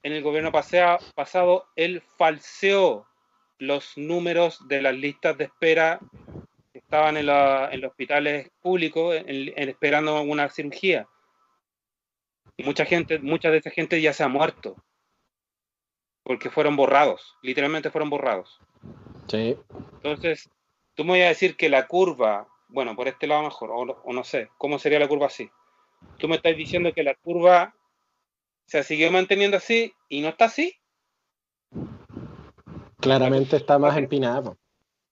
[0.03, 3.05] en el gobierno pasea- pasado, él falseó
[3.59, 5.99] los números de las listas de espera
[6.71, 11.07] que estaban en, la- en los hospitales públicos en- en esperando una cirugía.
[12.57, 14.75] Y mucha gente, mucha de esa gente ya se ha muerto
[16.23, 18.59] porque fueron borrados, literalmente fueron borrados.
[19.27, 19.57] Sí.
[19.95, 20.49] Entonces,
[20.99, 24.11] tú me vas a decir que la curva, bueno, por este lado mejor, o, o
[24.11, 25.49] no sé, ¿cómo sería la curva así?
[26.17, 27.73] Tú me estás diciendo que la curva
[28.65, 30.75] se siguió manteniendo así y no está así.
[32.99, 34.57] Claramente está más empinada.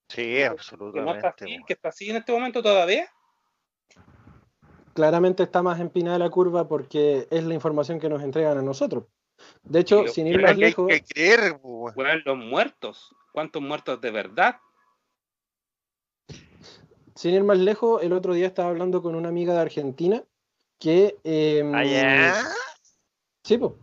[0.10, 1.28] Sí, Que no está absolutamente.
[1.28, 3.10] así, que está así en este momento todavía.
[4.93, 9.06] Claramente está más empinada la curva porque es la información que nos entregan a nosotros.
[9.63, 11.58] De hecho, sin ir más lejos, hay que creer.
[11.63, 13.15] Weón, los muertos.
[13.32, 14.58] ¿Cuántos muertos de verdad?
[17.17, 20.23] Sin ir más lejos, el otro día estaba hablando con una amiga de Argentina
[20.80, 22.36] que em, Allá.
[23.43, 23.75] Sí, po.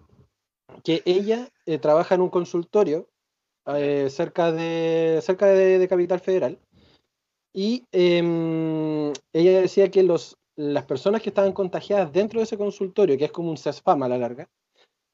[0.85, 3.09] que ella eh, trabaja en un consultorio
[3.66, 6.59] eh, cerca de cerca de, de Capital Federal
[7.53, 13.16] y em, ella decía que los, las personas que estaban contagiadas dentro de ese consultorio,
[13.16, 14.49] que es como un CESPAM a la larga,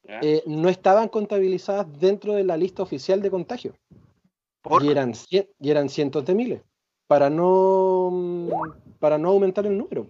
[0.03, 3.73] eh, no estaban contabilizadas dentro de la lista oficial de contagio
[4.61, 6.61] Por- y eran, y eran cientos de miles
[7.11, 8.47] para no
[9.01, 10.07] para no aumentar el número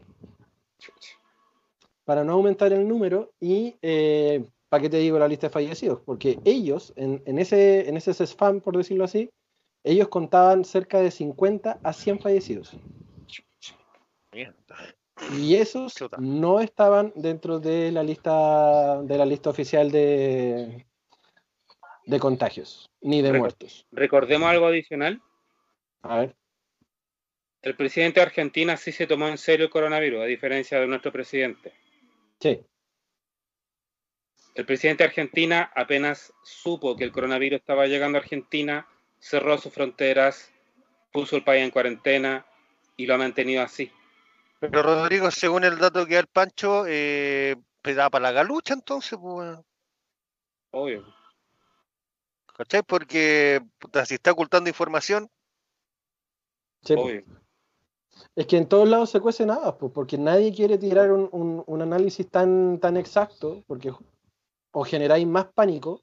[2.06, 6.00] para no aumentar el número y eh, ¿para qué te digo la lista de fallecidos?
[6.06, 9.32] Porque ellos, en, en ese, en ese spam, por decirlo así,
[9.84, 12.78] ellos contaban cerca de 50 a 100 fallecidos.
[15.40, 20.86] Y esos no estaban dentro de la lista de la lista oficial de,
[22.06, 23.88] de contagios, ni de muertos.
[23.92, 25.20] Recordemos algo adicional.
[26.04, 26.36] A ver,
[27.62, 31.12] El presidente de Argentina sí se tomó en serio el coronavirus, a diferencia de nuestro
[31.12, 31.74] presidente.
[32.40, 32.60] sí,
[34.56, 38.88] El presidente de Argentina apenas supo que el coronavirus estaba llegando a Argentina,
[39.20, 40.52] cerró sus fronteras,
[41.12, 42.46] puso el país en cuarentena
[42.98, 43.92] y lo ha mantenido así.
[44.60, 49.18] Pero Rodrigo, según el dato que da el Pancho, eh, pedaba para la galucha entonces,
[49.22, 49.58] pues.
[50.72, 51.22] Obvio.
[52.62, 52.84] ¿cachai?
[52.84, 55.30] Porque puta, si está ocultando información,
[56.84, 57.04] sí, po.
[57.04, 57.24] Obvio.
[58.36, 61.64] Es que en todos lados se cuece nada, pues, porque nadie quiere tirar un, un-
[61.66, 63.92] un análisis tan, tan exacto, porque
[64.72, 66.02] o generáis más pánico,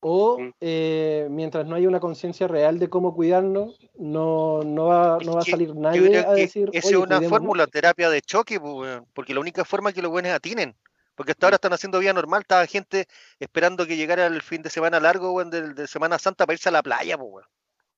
[0.00, 5.34] o eh, mientras no haya una conciencia real de cómo cuidarnos, no, no va, no
[5.34, 7.28] va a salir nadie a decir, esa "Oye, es una cuidémonos".
[7.30, 10.74] fórmula, terapia de choque, pues, porque la única forma que los buenos atinen.
[11.14, 13.06] Porque hasta ahora están haciendo vida normal, estaba gente
[13.38, 16.68] esperando que llegara el fin de semana largo, weón, de, de Semana Santa para irse
[16.70, 17.46] a la playa, pues, weón.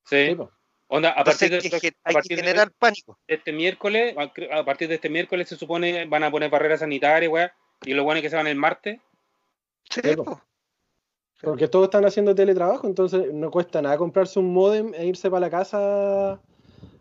[0.05, 0.27] Sí.
[0.29, 0.51] Sí, po.
[0.89, 3.19] Onda, a Entonces partir, de, hay que, ge- a que partir de pánico.
[3.27, 4.15] este miércoles,
[4.53, 7.53] a partir de este miércoles se supone van a poner barreras sanitarias, weá,
[7.85, 9.01] y lo bueno es que se van el martes.
[9.91, 10.25] Sí, Sí, po.
[10.25, 10.41] po.
[11.43, 15.41] Porque todos están haciendo teletrabajo, entonces no cuesta nada comprarse un modem e irse para
[15.41, 16.41] la casa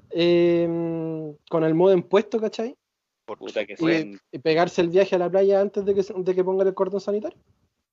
[0.10, 2.76] eh, con el modem puesto, ¿cachai?
[3.26, 4.18] Por Puta que sí.
[4.32, 7.02] y pegarse el viaje a la playa antes de que, de que pongan el cordón
[7.02, 7.38] sanitario.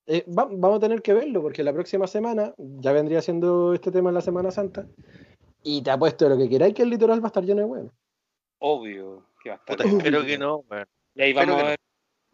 [0.07, 3.93] Eh, va- vamos a tener que verlo porque la próxima semana ya vendría siendo este
[3.93, 4.87] tema en la Semana Santa
[5.63, 7.93] y te apuesto lo que queráis que el litoral va a estar lleno de huevos.
[8.59, 9.77] Obvio que va a estar.
[9.77, 10.87] Puta, espero que no, weón.
[11.15, 11.65] Y ahí vamos a no.
[11.67, 11.79] ver,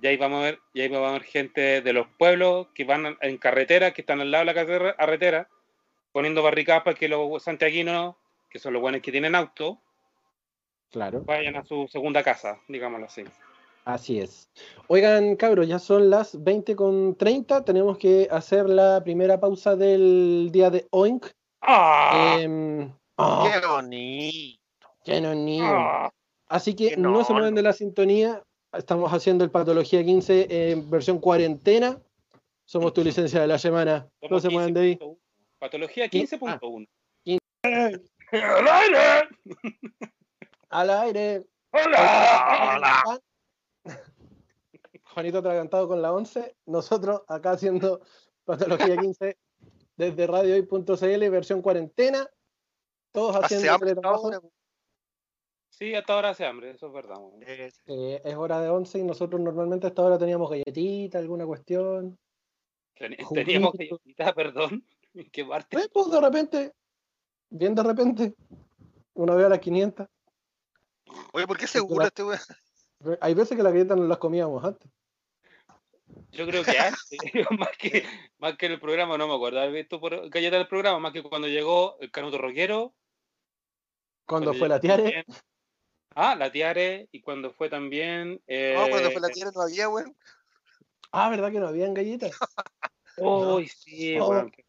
[0.01, 2.85] y ahí vamos a ver, y ahí vamos a ver gente de los pueblos que
[2.85, 5.49] van en carretera, que están al lado de la carre- carretera,
[6.13, 8.17] poniendo barricadas para que los santiaguinos,
[8.51, 9.81] que son los buenos que tienen auto,
[10.91, 13.23] Claro, vayan a su segunda casa, digámoslo así.
[13.85, 14.49] así es.
[14.87, 17.63] Oigan, cabros, ya son las 20 con 30.
[17.65, 21.27] Tenemos que hacer la primera pausa del día de Oink.
[21.61, 22.37] ¡Ah!
[22.41, 24.59] Em, ah, Qué bonito.
[25.05, 25.67] qué nonino.
[25.67, 26.11] ¡Ah!
[26.49, 28.43] Así que no se mueven de la sintonía.
[28.73, 32.01] Estamos haciendo el Patología 15 en versión cuarentena.
[32.65, 34.09] Somos tu licencia de la semana.
[34.31, 34.97] No se mueven de ahí.
[34.97, 35.19] 15.1.
[35.59, 36.87] Patología Qui- 15.1.
[37.25, 37.39] quin-
[38.31, 39.29] ¡Al aire!
[40.71, 41.47] Al aire.
[41.73, 43.21] ¡Hola!
[45.15, 46.57] Juanito atragantado con la 11.
[46.67, 48.01] Nosotros acá haciendo
[48.45, 49.37] Patología 15
[49.97, 52.29] desde radiohoy.cl, versión cuarentena.
[53.13, 54.41] Todos haciendo hambre ahora,
[55.71, 57.17] Sí, hasta ahora hace hambre, eso es verdad.
[57.43, 62.19] eh, Eh, es hora de 11 y nosotros normalmente hasta ahora teníamos galletita, alguna cuestión.
[62.97, 63.45] Ten- Juguito.
[63.47, 64.85] Teníamos galletita, perdón.
[65.15, 65.77] ¿En qué parte?
[65.79, 66.73] Eh, pues de repente,
[67.51, 68.35] bien de repente,
[69.15, 70.09] una vez a las 500.
[71.33, 72.41] Oye, ¿por qué seguro este weón?
[73.21, 74.91] Hay veces que las galletas no las comíamos antes.
[76.33, 77.19] Yo creo que antes,
[77.57, 78.05] más, que,
[78.39, 81.13] más que en el programa, no me acuerdo haber visto por galleta del programa, más
[81.13, 82.95] que cuando llegó el Canuto Roquero.
[84.29, 85.25] Cuando fue la Tiare, también-
[86.15, 88.41] Ah, la Tiare, y cuando fue también.
[88.47, 90.17] Eh, No, cuando fue la tierra no había, weón.
[91.13, 92.33] ah, ¿verdad que no habían galletas?
[93.17, 94.65] Uy, sí, Oh, weón, qué,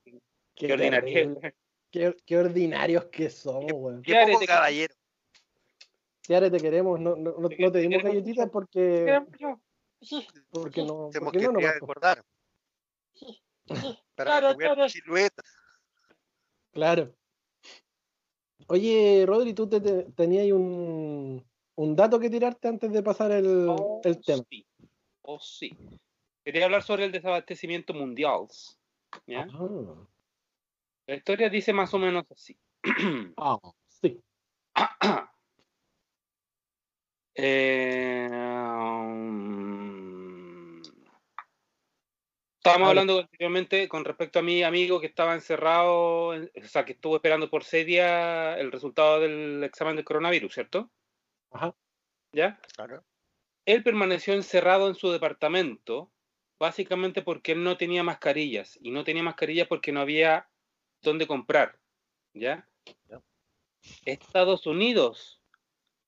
[0.55, 1.39] qué ordinario.
[1.91, 4.01] Qué, qué ordinarios que somos, weón.
[4.03, 4.95] Qué Tiare, poco te- caballero.
[6.21, 6.99] Tiare, te queremos.
[6.99, 9.21] No, no, no- no te dimos galletitas porque,
[10.51, 11.09] porque no.
[11.11, 11.59] Tenemos porque que no po.
[11.59, 12.23] recordar.
[14.15, 14.89] Para Claro, claro.
[14.89, 15.41] silueta.
[16.71, 17.15] Claro.
[18.71, 21.43] Oye, Rodri, tú te, te- tenías un,
[21.75, 24.43] un dato que tirarte antes de pasar el, Oh, el tema.
[24.47, 24.63] sí.
[25.23, 25.75] Oh, sí.
[26.45, 28.47] Quería hablar sobre el desabastecimiento mundial.
[29.25, 29.47] ¿ya?
[29.51, 30.07] Ah,
[31.07, 32.55] La historia dice más o menos así.
[33.37, 34.21] ah, sí.
[37.33, 39.58] Eh, um,
[42.59, 43.01] estábamos Habla.
[43.01, 47.15] hablando anteriormente con respecto a mi amigo que estaba encerrado, en- o sea, que estuvo
[47.15, 50.91] esperando por seis días el resultado del examen del coronavirus, ¿cierto?
[51.51, 51.73] Ajá.
[52.33, 52.59] ¿Ya?
[52.75, 53.03] Claro.
[53.65, 56.11] Él permaneció encerrado en su departamento,
[56.59, 60.49] básicamente porque él no tenía mascarillas, y no tenía mascarillas porque no había
[61.01, 61.79] dónde comprar,
[62.33, 62.67] ¿ya?
[63.07, 63.21] Ya.
[64.05, 65.41] Estados Unidos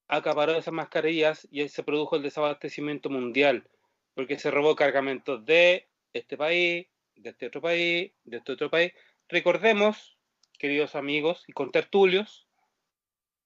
[0.10, 3.70] acaparó esas mascarillas y ahí se produjo el desabastecimiento mundial,
[4.14, 5.88] porque se robó cargamentos de
[6.19, 8.93] este país, de este otro país, de este otro país.
[9.30, 10.17] Recordemos,
[10.58, 12.47] queridos amigos y contertulios,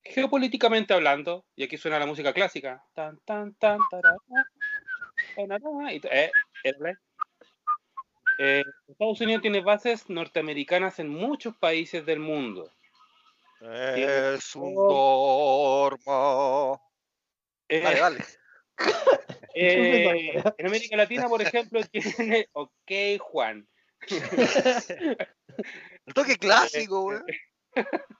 [0.04, 3.80] geopolíticamente hablando, y aquí suena la música clásica, tan, tan, tan,
[5.38, 6.32] y eh,
[8.38, 12.72] eh, Estados Unidos tiene bases norteamericanas en muchos países del mundo.
[13.62, 16.82] Es un dormo.
[17.68, 18.26] Eh, Dale, dale.
[19.54, 22.48] Eh, en América Latina, por ejemplo, tiene.
[22.54, 23.68] Ok, Juan.
[26.06, 27.26] El toque clásico, weón.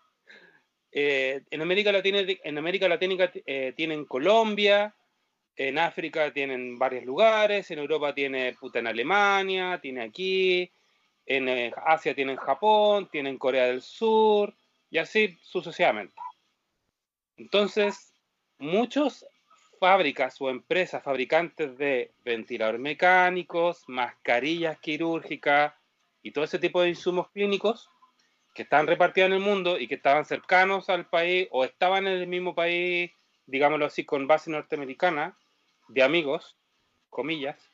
[0.98, 4.96] Eh, en América Latina, en América Latina eh, tienen Colombia,
[5.58, 10.72] en África tienen varios lugares, en Europa tiene puta en Alemania, tiene aquí,
[11.26, 14.56] en eh, Asia tienen Japón, tienen Corea del Sur,
[14.90, 16.16] y así sucesivamente.
[17.36, 18.14] Entonces,
[18.58, 19.26] muchas
[19.80, 25.74] fábricas o empresas fabricantes de ventiladores mecánicos, mascarillas quirúrgicas
[26.22, 27.90] y todo ese tipo de insumos clínicos
[28.56, 32.14] que estaban repartidos en el mundo y que estaban cercanos al país o estaban en
[32.14, 33.12] el mismo país,
[33.46, 35.38] digámoslo así, con base norteamericana,
[35.90, 36.58] de amigos,
[37.10, 37.70] comillas,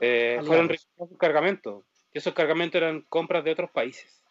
[0.00, 1.84] eh, fueron sus cargamentos.
[2.12, 4.23] Y esos cargamentos eran compras de otros países.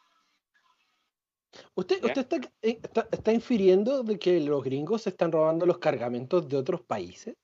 [1.75, 2.07] ¿Usted, ¿Ya?
[2.07, 6.47] usted está, eh, está, está infiriendo de que los gringos se están robando los cargamentos
[6.47, 7.35] de otros países?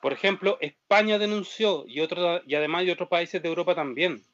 [0.00, 4.24] Por ejemplo, España denunció y, otro, y además de otros países de Europa también.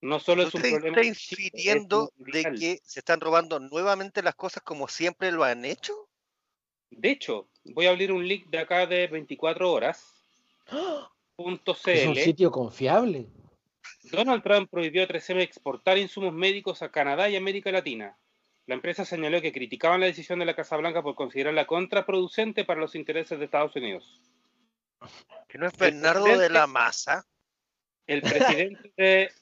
[0.00, 1.00] No solo es un ¿Usted problema.
[1.00, 6.08] está infiriendo de que se están robando nuevamente las cosas como siempre lo han hecho?
[6.90, 10.04] De hecho, voy a abrir un link de acá de 24 horas.
[11.36, 13.28] Punto Es un sitio confiable.
[14.10, 18.16] Donald Trump prohibió a 3M exportar insumos médicos a Canadá y América Latina.
[18.66, 22.80] La empresa señaló que criticaban la decisión de la Casa Blanca por considerarla contraproducente para
[22.80, 24.20] los intereses de Estados Unidos.
[25.48, 27.26] Que no es El Bernardo de presidente- la Maza.
[28.06, 29.32] El presidente de,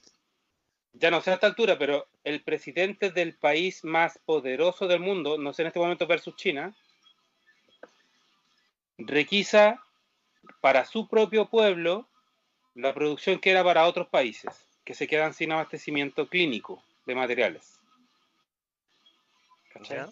[0.93, 5.37] ya no sé a esta altura, pero el presidente del país más poderoso del mundo,
[5.37, 6.75] no sé en este momento versus China,
[8.97, 9.81] requisa
[10.61, 12.07] para su propio pueblo
[12.75, 17.79] la producción que era para otros países, que se quedan sin abastecimiento clínico de materiales.
[19.73, 20.09] ¿Cachai?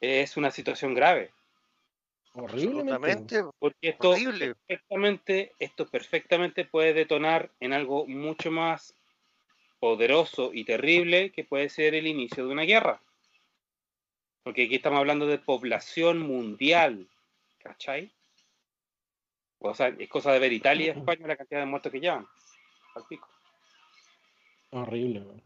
[0.00, 1.30] Es una situación grave,
[2.34, 2.92] Horriblemente.
[2.92, 4.54] Absolutamente porque esto horrible.
[4.54, 8.94] perfectamente, esto perfectamente puede detonar en algo mucho más
[9.80, 13.00] poderoso y terrible que puede ser el inicio de una guerra.
[14.44, 17.08] Porque aquí estamos hablando de población mundial,
[17.58, 18.12] ¿cachai?
[19.60, 22.26] O sea, es cosa de ver Italia y España la cantidad de muertos que llevan.
[22.94, 23.28] Al pico.
[24.70, 25.20] Horrible.
[25.20, 25.42] man.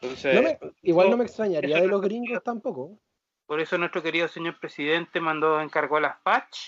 [0.00, 2.98] Entonces, No me- igual no me extrañaría de los gringos tampoco.
[3.46, 6.58] Por eso nuestro querido señor presidente mandó, encargó a las Patch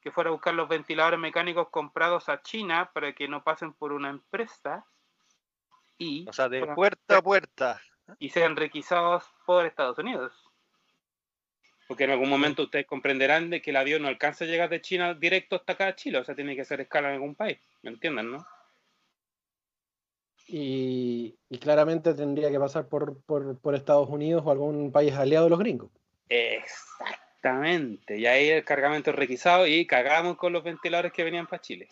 [0.00, 3.92] que fuera a buscar los ventiladores mecánicos comprados a China para que no pasen por
[3.92, 4.84] una empresa
[5.96, 7.80] y, O sea, de puerta a puerta.
[8.20, 10.32] y sean requisados por Estados Unidos.
[11.88, 14.82] Porque en algún momento ustedes comprenderán de que el avión no alcanza a llegar de
[14.82, 17.58] China directo hasta acá a Chile, o sea, tiene que hacer escala en algún país,
[17.82, 18.46] ¿me entienden, no?
[20.46, 25.46] Y, y claramente tendría que pasar por, por, por Estados Unidos o algún país aliado
[25.46, 25.90] de los gringos.
[26.28, 31.62] Exactamente, y ahí el cargamento es requisado y cagamos con los ventiladores que venían para
[31.62, 31.88] Chile.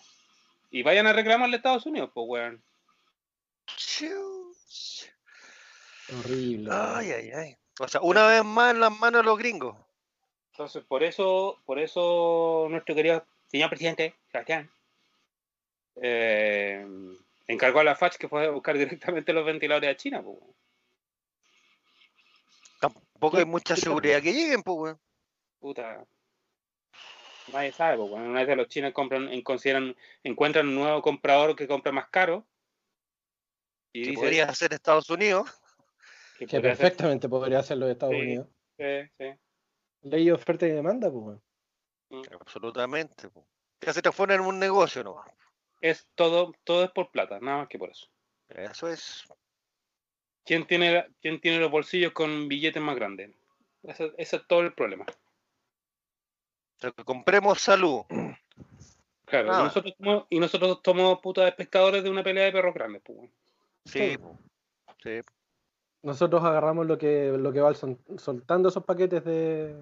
[0.70, 2.62] Y vayan a reclamarle a Estados Unidos, pues, weón.
[6.12, 6.70] Horrible.
[6.70, 7.56] Ay, ay, ay.
[7.78, 9.85] O sea, una vez más en las manos de los gringos.
[10.56, 14.70] Entonces, por eso, por eso nuestro querido señor presidente, Sebastián,
[15.96, 16.86] eh,
[17.46, 20.38] encargó a la FACH que fue a buscar directamente los ventiladores a China, pues.
[20.40, 20.54] weón.
[22.80, 25.00] Tampoco hay mucha seguridad que lleguen, pues, weón.
[25.60, 26.06] Puta.
[27.52, 28.22] Nadie sabe, pues, weón.
[28.28, 29.94] Una vez los chinos compran, consideran,
[30.24, 32.46] encuentran un nuevo comprador que compra más caro.
[33.92, 35.50] Y Que dice, podría ser Estados Unidos.
[36.38, 38.20] Que Que ser- perfectamente podría ser los Estados Sí.
[38.22, 38.48] Unidos.
[38.78, 38.84] sí,
[39.18, 39.26] sí.
[40.06, 41.40] Ley de oferta y demanda, pues,
[42.10, 42.24] weón.
[42.40, 43.28] Absolutamente.
[43.28, 43.44] po.
[43.80, 45.22] Ya se transforma en un negocio, ¿no?
[45.80, 48.06] Es todo, todo es por plata, nada más que por eso.
[48.48, 49.24] Eso es.
[50.44, 53.30] ¿Quién tiene, quién tiene los bolsillos con billetes más grandes?
[53.82, 55.04] Ese, ese es todo el problema.
[56.78, 58.02] Que compremos salud.
[59.24, 59.60] Claro, Ah.
[59.60, 63.28] y, nosotros somos, y nosotros somos putas espectadores de una pelea de perros grandes, pues.
[63.84, 64.18] Sí, Sí.
[64.18, 64.38] po.
[65.02, 65.20] sí.
[66.06, 69.74] Nosotros agarramos lo que, lo que va sol- soltando esos paquetes de.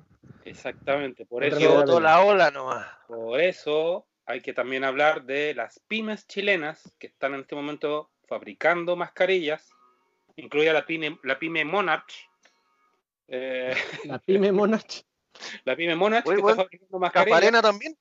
[0.44, 2.10] Exactamente, por eso, Llegó la toda pelea.
[2.16, 2.86] la ola nomás.
[3.06, 8.10] por eso hay que también hablar de las pymes chilenas que están en este momento
[8.26, 9.68] fabricando mascarillas,
[10.36, 12.10] incluida la pyme, la pyme Monarch.
[13.28, 15.02] Eh, La pyme Monarch.
[15.64, 17.38] la pyme Monarch Oye, que está fabricando mascarillas.
[17.40, 17.98] Cafarena también.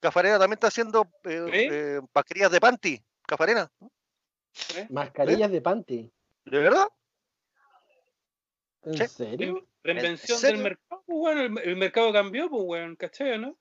[0.00, 1.68] Cafarena también está haciendo eh, ¿Sí?
[1.70, 3.02] eh, mascarillas de panty.
[3.26, 3.70] Cafarena.
[4.76, 4.86] ¿eh?
[4.90, 6.10] Mascarillas de panty.
[6.46, 6.86] ¿De verdad?
[8.86, 9.06] ¿En Sí.
[9.08, 9.66] serio?
[9.82, 10.54] Reinvención serio?
[10.56, 11.38] del mercado, pues, weón.
[11.58, 13.56] El, el mercado cambió, pues, weón, ¿cachai, no?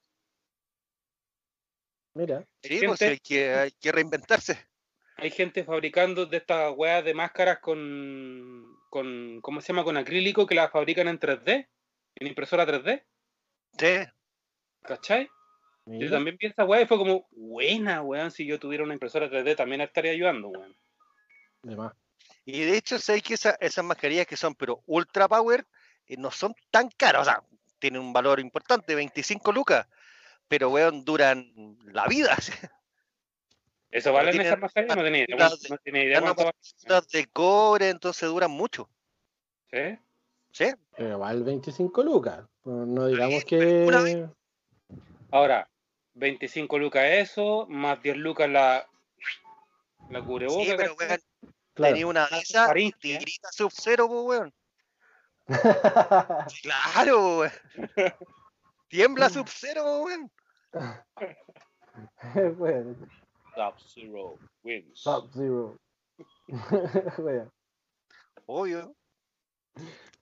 [2.13, 2.45] Mira.
[2.61, 4.57] Sí, Gente- pues hay que, hay que reinventarse.
[5.17, 9.84] Hay gente fabricando de estas weas de máscaras con, con, ¿cómo se llama?
[9.84, 11.67] Con acrílico que las fabrican en 3D,
[12.15, 13.03] en impresora 3D,
[13.78, 14.09] Sí.
[14.84, 15.26] ¿cachai?
[15.88, 16.11] Yo mira.
[16.11, 19.55] también vi esa wea y fue como, buena, weón, si yo tuviera una impresora 3D
[19.55, 20.76] también estaría ayudando, weón.
[21.63, 21.93] De más.
[22.46, 25.66] Y de hecho, sé que esa- esas mascarillas que son, pero ultra power,
[26.08, 27.24] eh, no son tan caras.
[27.24, 27.43] O sea,
[27.80, 29.88] tienen un valor importante, 25 lucas.
[30.48, 31.52] Pero, weón, duran
[31.86, 32.38] la vida.
[33.89, 34.96] ¿Eso valen tienen esas mascarillas?
[34.98, 36.22] No tenía idea, no tenía idea.
[36.88, 38.89] Las de cobre, entonces duran mucho.
[39.72, 39.98] ¿Sí?
[40.52, 40.74] ¿Sí?
[40.96, 42.46] Pero igual 25 lucas.
[42.64, 44.30] No digamos que.
[45.32, 45.70] Ahora,
[46.14, 48.88] 25 lucas eso, más 10 lucas la,
[50.10, 50.64] la cubreboca.
[50.64, 51.20] Sí, pero, weón,
[51.76, 51.93] Claro.
[51.93, 53.19] tenía una de esas, faringe, te ¿eh?
[53.19, 54.53] grita Sub-Zero, pues, weón.
[56.63, 57.51] Claro, weón.
[58.88, 60.32] Tiembla Sub-Zero, weón.
[62.57, 62.95] bueno,
[63.55, 64.99] Top Zero wins.
[64.99, 65.78] Sub Zero.
[67.17, 67.49] Wea.
[68.45, 68.95] Obvio.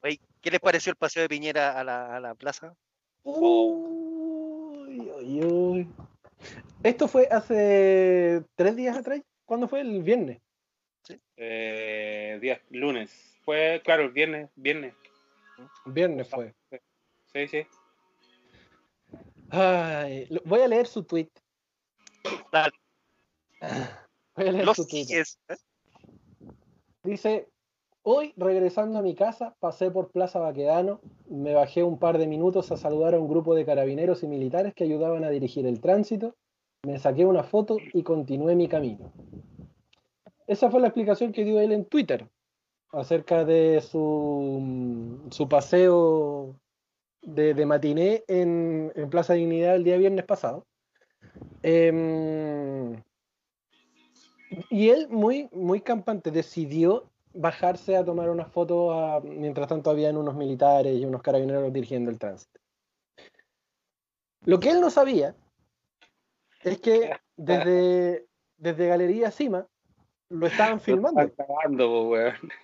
[0.02, 2.76] Oye, ¿qué les pareció el paseo de Piñera a la, a la plaza?
[3.24, 5.94] Uy, uy, uy.
[6.84, 9.22] Esto fue hace tres días atrás.
[9.46, 9.82] ¿Cuándo fue?
[9.82, 10.43] El viernes.
[11.38, 13.40] Eh, día, lunes.
[13.44, 14.94] Fue, claro, el viernes, viernes.
[15.86, 16.54] Viernes fue.
[17.34, 17.68] Sí, sí.
[19.50, 21.30] Ay, voy a leer su tweet.
[22.52, 22.74] Dale,
[24.36, 25.08] Voy a leer los su tweet.
[25.12, 25.56] ¿eh?
[27.04, 27.50] Dice,
[28.04, 32.72] hoy regresando a mi casa, pasé por Plaza Baquedano, me bajé un par de minutos
[32.72, 36.36] a saludar a un grupo de carabineros y militares que ayudaban a dirigir el tránsito,
[36.84, 39.12] me saqué una foto y continué mi camino.
[40.48, 42.28] Esa fue la explicación que dio él en Twitter
[42.92, 46.56] acerca de su, su paseo
[47.22, 50.66] de, de matiné en, en Plaza Dignidad el día viernes pasado.
[51.64, 53.02] Em,
[54.70, 60.18] y él, muy, muy campante, decidió bajarse a tomar una foto a- mientras tanto habían
[60.18, 62.60] unos militares y unos carabineros dirigiendo el tránsito.
[64.46, 65.36] Lo que él no sabía
[66.64, 68.28] es que desde,
[68.58, 69.68] desde Galería Cima
[70.34, 71.22] lo estaban filmando.
[71.22, 72.36] Están cagando, po, weón.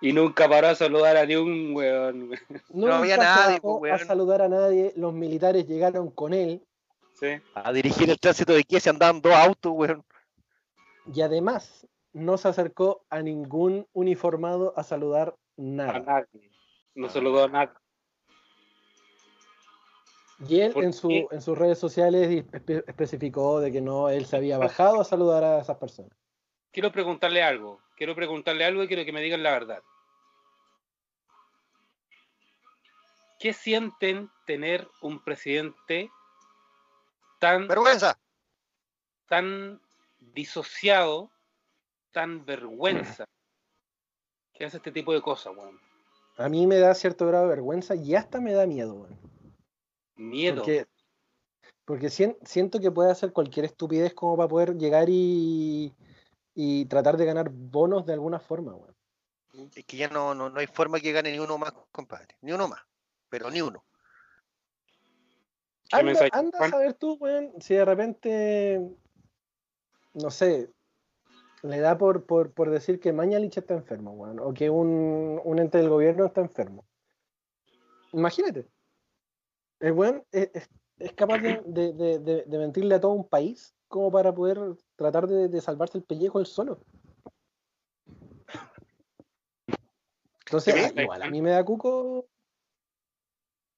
[0.00, 2.30] Y, y nunca paró a saludar a ni un weón.
[2.70, 4.06] No, había nunca se nadie, pues, a weón.
[4.06, 4.92] saludar a nadie.
[4.96, 6.62] Los militares llegaron con él
[7.14, 7.26] Sí.
[7.54, 10.02] A dirigir el tránsito de que se andaban dos autos, weón.
[11.12, 15.98] y además no se acercó a ningún uniformado a saludar A nada.
[16.00, 16.50] nadie.
[16.94, 17.74] No saludó a nadie.
[20.48, 24.24] Y él ¿Por en, su, en sus redes sociales espe- especificó de que no, él
[24.24, 26.12] se había bajado a saludar a esas personas.
[26.72, 27.80] Quiero preguntarle algo.
[27.96, 29.82] Quiero preguntarle algo y quiero que me digan la verdad.
[33.38, 36.10] ¿Qué sienten tener un presidente
[37.38, 38.18] tan, Vergüenza.
[39.28, 39.80] tan
[40.18, 41.30] disociado,
[42.12, 43.24] tan vergüenza,
[44.54, 45.80] que hace este tipo de cosas, weón?
[46.36, 49.18] A mí me da cierto grado de vergüenza y hasta me da miedo, weón.
[50.16, 50.56] Miedo.
[50.56, 50.86] Porque,
[51.86, 55.94] porque sien- siento que puede hacer cualquier estupidez como para poder llegar y,
[56.54, 58.96] y tratar de ganar bonos de alguna forma, weón.
[59.74, 62.36] Es que ya no, no, no hay forma que gane ni uno más, compadre.
[62.40, 62.80] Ni uno más.
[63.28, 63.84] Pero ni uno.
[65.88, 68.80] ¿Qué Anda, mensaje, anda a saber tú, weón, si de repente,
[70.14, 70.70] no sé,
[71.62, 75.58] le da por, por, por decir que Mañalich está enfermo, weón, o que un, un
[75.58, 76.84] ente del gobierno está enfermo.
[78.12, 78.68] Imagínate.
[79.80, 83.26] El weón es, es- es capaz de, de- de- de- de mentirle a todo un
[83.26, 84.58] país como para poder
[84.94, 86.80] tratar de, de salvarse el pellejo él solo.
[90.46, 92.28] Entonces, Sí, ah, igual, a mí me da cuco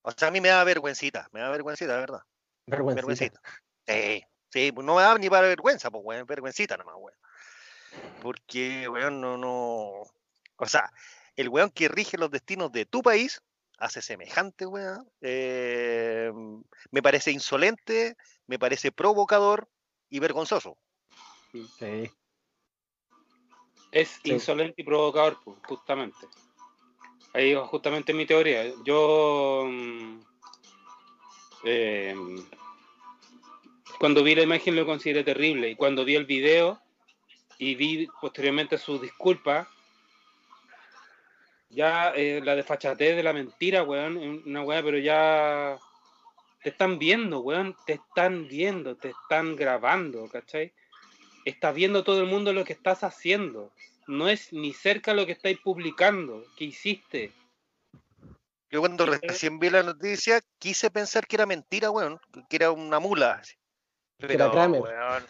[0.02, 2.20] O sea, a mí me da vergüencita, me da vergüencita, de verdad.
[2.66, 3.40] Vergüencita.
[3.86, 7.18] Sí, sí, no me da ni para vergüenza, pues, weón, vergüencita nomás, weón.
[8.20, 10.02] Porque, weón, no, no.
[10.56, 10.92] O sea,
[11.36, 13.42] el weón que rige los destinos de tu país
[13.78, 15.10] hace semejante, weón.
[15.22, 16.30] eh,
[16.90, 19.68] me parece insolente, me parece provocador
[20.12, 20.76] y vergonzoso.
[21.78, 22.10] Sí.
[23.90, 24.30] Es Sí.
[24.32, 26.26] insolente y provocador, pues, justamente.
[27.32, 28.70] Ahí va justamente mi teoría.
[28.84, 29.64] Yo.
[29.66, 30.20] mm,
[31.64, 32.14] eh,
[33.98, 35.70] cuando vi la imagen lo consideré terrible.
[35.70, 36.78] Y cuando vi el video
[37.58, 39.66] y vi posteriormente su disculpa,
[41.70, 45.78] ya eh, la desfachatez de la mentira, weón, es una weá, pero ya.
[46.62, 47.76] Te están viendo, weón.
[47.86, 50.72] Te están viendo, te están grabando, ¿cachai?
[51.44, 53.72] Está viendo todo el mundo lo que estás haciendo
[54.06, 57.32] no es ni cerca lo que estáis publicando, que hiciste.
[58.70, 62.98] Yo cuando recién vi la noticia quise pensar que era mentira, weón, que era una
[62.98, 63.42] mula.
[64.18, 65.24] Que era weón,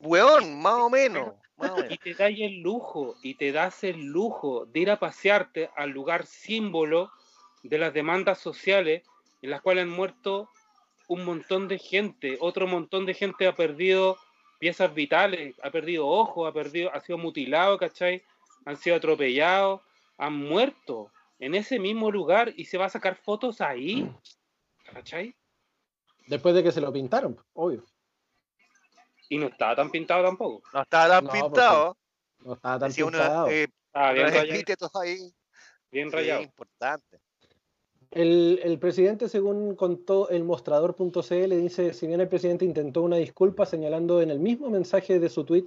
[0.00, 1.34] weón, más o menos.
[1.56, 1.92] más o menos.
[1.92, 5.90] Y te das el lujo, y te das el lujo de ir a pasearte al
[5.90, 7.12] lugar símbolo
[7.62, 9.02] de las demandas sociales
[9.42, 10.48] en las cuales han muerto
[11.10, 14.16] un montón de gente, otro montón de gente ha perdido
[14.60, 18.22] piezas vitales, ha perdido ojos, ha perdido, ha sido mutilado, ¿cachai?
[18.64, 19.80] Han sido atropellados,
[20.18, 24.08] han muerto en ese mismo lugar y se va a sacar fotos ahí,
[24.92, 25.34] ¿cachai?
[26.28, 27.82] Después de que se lo pintaron, obvio.
[29.28, 30.62] Y no estaba tan pintado tampoco.
[30.72, 31.96] No estaba tan No, pintado.
[32.44, 33.48] No estaba tan uno, pintado.
[33.48, 35.00] eh, Estaba bien rayado.
[35.02, 35.32] ahí.
[35.90, 36.42] Bien Sí, rayado.
[36.42, 37.18] importante.
[38.10, 43.66] El, el presidente, según contó el mostrador.cl, dice, si bien el presidente intentó una disculpa
[43.66, 45.66] señalando en el mismo mensaje de su tweet,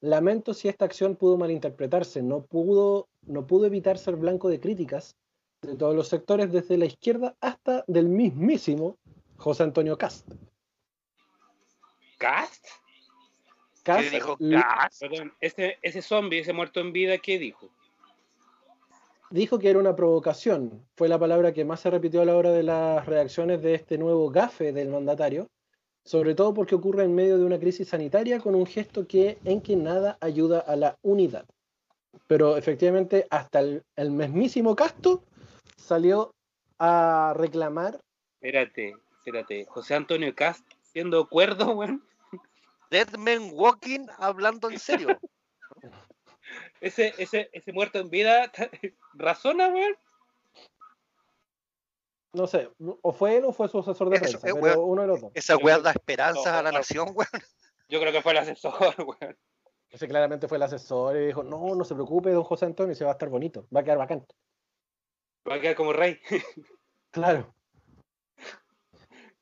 [0.00, 5.16] lamento si esta acción pudo malinterpretarse, no pudo, no pudo evitar ser blanco de críticas
[5.62, 8.96] de todos los sectores, desde la izquierda hasta del mismísimo
[9.36, 10.28] José Antonio Cast.
[12.18, 12.66] ¿Cast?
[13.82, 15.00] Cast ¿Qué dijo Cast?
[15.00, 17.70] Perdón, ese, ese zombie, ese muerto en vida, ¿qué dijo?
[19.30, 20.86] Dijo que era una provocación.
[20.96, 23.98] Fue la palabra que más se repitió a la hora de las reacciones de este
[23.98, 25.48] nuevo gafe del mandatario,
[26.04, 29.60] sobre todo porque ocurre en medio de una crisis sanitaria con un gesto que en
[29.60, 31.44] que nada ayuda a la unidad.
[32.26, 35.22] Pero efectivamente hasta el, el mismísimo Casto
[35.76, 36.32] salió
[36.78, 38.00] a reclamar.
[38.40, 39.64] Espérate, espérate.
[39.66, 42.02] José Antonio Cast siendo cuerdo, weón.
[42.90, 45.18] Dead Man Walking hablando en serio.
[46.80, 48.50] Ese, ese, ese muerto en vida
[49.14, 49.96] razona, weón.
[52.32, 54.90] No sé, o fue él o fue su asesor de Eso, prensa, eh, pero weón.
[54.90, 55.32] uno de los dos.
[55.34, 56.78] Esa weá da esperanzas a la no.
[56.78, 57.42] nación, weón.
[57.88, 59.36] Yo creo que fue el asesor, weón.
[59.90, 63.04] Ese claramente fue el asesor y dijo, no, no se preocupe, don José Antonio, se
[63.04, 64.26] va a estar bonito, va a quedar bacán.
[65.48, 66.20] Va a quedar como rey.
[67.10, 67.54] Claro.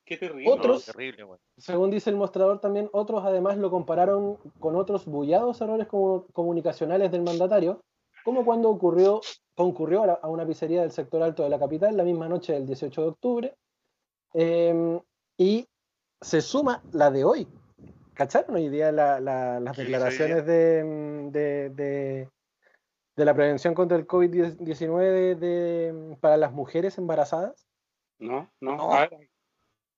[0.06, 0.48] Qué terrible.
[0.50, 1.38] Otros- No, terrible, weón.
[1.58, 7.10] Según dice el mostrador también, otros además lo compararon con otros bullados errores como- comunicacionales
[7.10, 7.80] del mandatario,
[8.24, 9.20] como cuando ocurrió,
[9.56, 12.52] concurrió a, la- a una pizzería del sector alto de la capital la misma noche
[12.52, 13.54] del 18 de octubre,
[14.34, 15.00] eh,
[15.36, 15.66] y
[16.20, 17.48] se suma la de hoy.
[18.14, 20.82] ¿Cacharon hoy día la- la- las ¿Qué dice hoy declaraciones de,
[21.32, 22.28] de, de-
[23.16, 27.66] de la prevención contra el COVID-19 de- de- para las mujeres embarazadas?
[28.18, 28.76] No, no.
[28.76, 28.92] No.
[28.92, 29.28] A ver,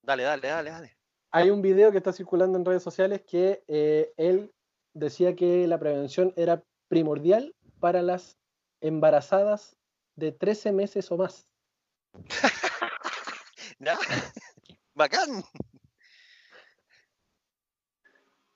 [0.03, 0.97] Dale, dale, dale, dale.
[1.31, 4.53] Hay un video que está circulando en redes sociales que eh, él
[4.95, 8.39] decía que la prevención era primordial para las
[8.81, 9.77] embarazadas
[10.17, 11.47] de 13 meses o más.
[13.81, 13.97] Ya.
[14.95, 15.45] Bacán.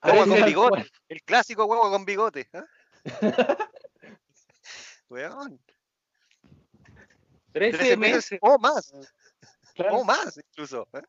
[0.03, 0.91] Guagua ver, con bigote.
[1.09, 2.49] El clásico huevo con bigote.
[2.55, 2.67] ¿ah?
[5.09, 5.61] Weón.
[7.53, 8.33] 13, 13 meses.
[8.33, 8.93] meses o más.
[9.75, 9.99] Claro.
[9.99, 10.89] O más, incluso.
[10.93, 11.03] ¿eh?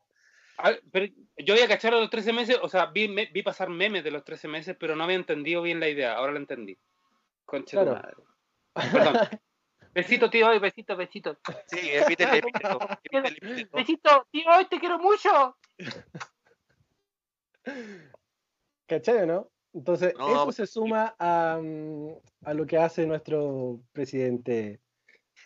[0.62, 1.06] Ver, pero
[1.38, 4.24] yo había cachado los 13 meses, o sea, vi, me- vi pasar memes de los
[4.24, 6.14] 13 meses, pero no había entendido bien la idea.
[6.16, 6.78] Ahora la entendí.
[7.44, 7.94] Concha Claro.
[7.94, 8.14] madre.
[8.92, 9.14] Perdón.
[9.94, 11.38] Besito, tío, hoy, besito, besito.
[11.68, 12.78] Sí, epítete, epíteto.
[13.72, 15.56] Besito, tío, hoy te quiero mucho.
[18.86, 19.50] ¿Cachai o no?
[19.72, 22.08] Entonces, No, eso pues, se suma a, mm,
[22.44, 24.80] a lo que hace nuestro presidente.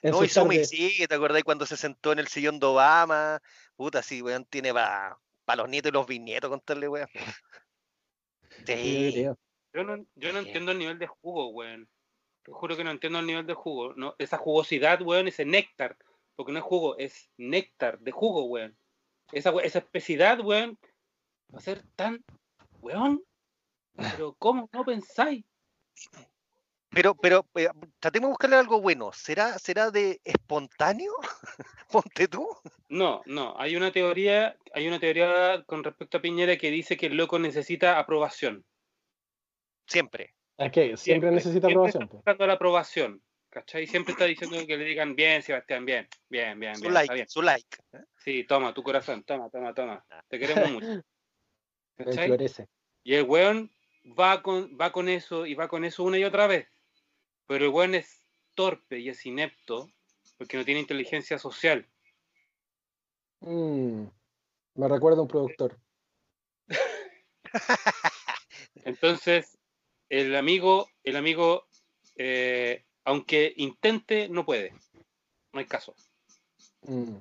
[0.03, 0.69] en No, y suma y tardes.
[0.71, 3.41] sigue, ¿te acordás cuando se sentó en el sillón de Obama?
[3.79, 5.17] Puta, sí, weón, tiene para
[5.57, 7.09] los nietos y los bisnietos contarle, weón.
[8.67, 9.25] Sí.
[9.73, 11.89] Yo no, yo no entiendo el nivel de jugo, weón.
[12.43, 13.95] Te juro que no entiendo el nivel de jugo.
[13.95, 15.97] No, esa jugosidad, weón, ese néctar.
[16.35, 18.77] Porque no es jugo, es néctar de jugo, weón.
[19.31, 20.77] Esa, esa espesidad, weón,
[21.55, 22.25] va a ser tan,
[22.81, 23.23] weón.
[24.21, 25.45] Pero ¿cómo no pensáis?
[26.99, 27.69] Pero, pero, eh,
[28.01, 29.13] tratemos de buscarle algo bueno.
[29.13, 31.13] ¿Será, será de espontáneo?
[31.93, 32.49] Ponte tú.
[32.89, 33.55] No, no.
[33.57, 37.39] Hay una teoría, hay una teoría con respecto a Piñera que dice que el loco
[37.39, 38.65] necesita aprobación.
[39.87, 40.35] Siempre.
[40.57, 42.03] Es que siempre, necesita siempre aprobación.
[42.03, 43.23] Está buscando la aprobación.
[43.49, 43.87] ¿Cachai?
[43.87, 46.91] Siempre está diciendo que le digan bien, Sebastián, bien, bien, bien, Su bien.
[46.91, 47.29] está like, bien.
[47.29, 47.77] su like.
[48.17, 50.05] Sí, toma, tu corazón, toma, toma, toma.
[50.27, 50.87] Te queremos mucho.
[51.97, 52.27] ¿Cachai?
[52.27, 52.67] florece.
[53.05, 53.71] Y el weón
[54.19, 56.67] va con, va con eso y va con eso una y otra vez.
[57.49, 58.23] Pero el weón es
[58.55, 59.91] torpe y es inepto
[60.37, 61.89] porque no tiene inteligencia social.
[63.41, 64.05] Mm,
[64.75, 65.79] me recuerda a un productor.
[68.85, 69.59] Entonces,
[70.11, 71.67] el amigo, el amigo,
[72.17, 74.75] eh, aunque intente, no puede.
[75.53, 75.95] No hay caso.
[76.83, 77.17] Mm,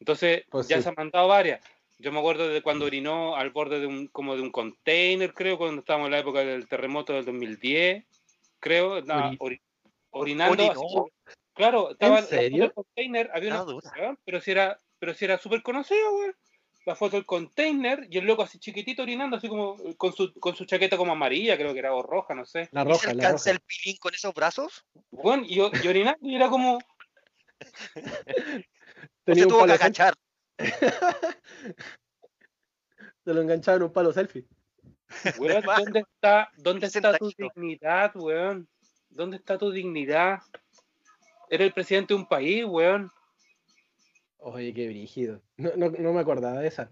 [0.00, 0.84] Entonces, Pues ya sí.
[0.84, 1.62] se han mandado varias.
[1.98, 5.58] Yo me acuerdo de cuando orinó al borde de un, como de un container, creo,
[5.58, 8.04] cuando estábamos en la época del terremoto del 2010,
[8.64, 9.60] creo, estaba Ori- ori-
[10.10, 10.52] orinando.
[10.64, 10.72] Orinó.
[10.72, 11.10] así como-
[11.52, 12.62] claro, estaba la foto serio?
[12.62, 16.30] del container, había una Ah, pero si era, pero si era súper conocido, güey.
[16.86, 20.54] La foto del container y el loco así chiquitito orinando, así como con su, con
[20.54, 22.68] su chaqueta como amarilla, creo que era o roja, no sé.
[22.72, 23.50] La ¿Y se roja, la alcanza roja.
[23.52, 24.84] el pilín con esos brazos?
[25.10, 26.80] Bueno, y, y orinando y era como, ¿O
[29.24, 30.14] Tenía se tuvo que agachar?
[33.24, 34.44] Se lo enganchaba en un palo selfie.
[35.38, 38.68] Weón, ¿dónde está, dónde está tu dignidad, weón?
[39.10, 40.38] ¿Dónde está tu dignidad?
[41.50, 43.10] Eres el presidente de un país, weón.
[44.38, 45.40] Oye, qué brígido.
[45.56, 46.90] No, no, no me acordaba de esa.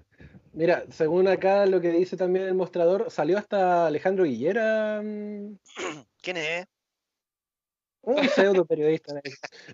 [0.52, 5.58] Mira, según acá lo que dice también el mostrador, salió hasta Alejandro Guillera, mm,
[6.22, 6.66] ¿Quién es?
[8.02, 9.14] un pseudo periodista.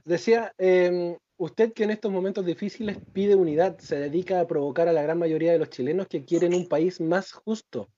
[0.04, 4.92] Decía, em, usted que en estos momentos difíciles pide unidad, se dedica a provocar a
[4.92, 7.88] la gran mayoría de los chilenos que quieren un país más justo,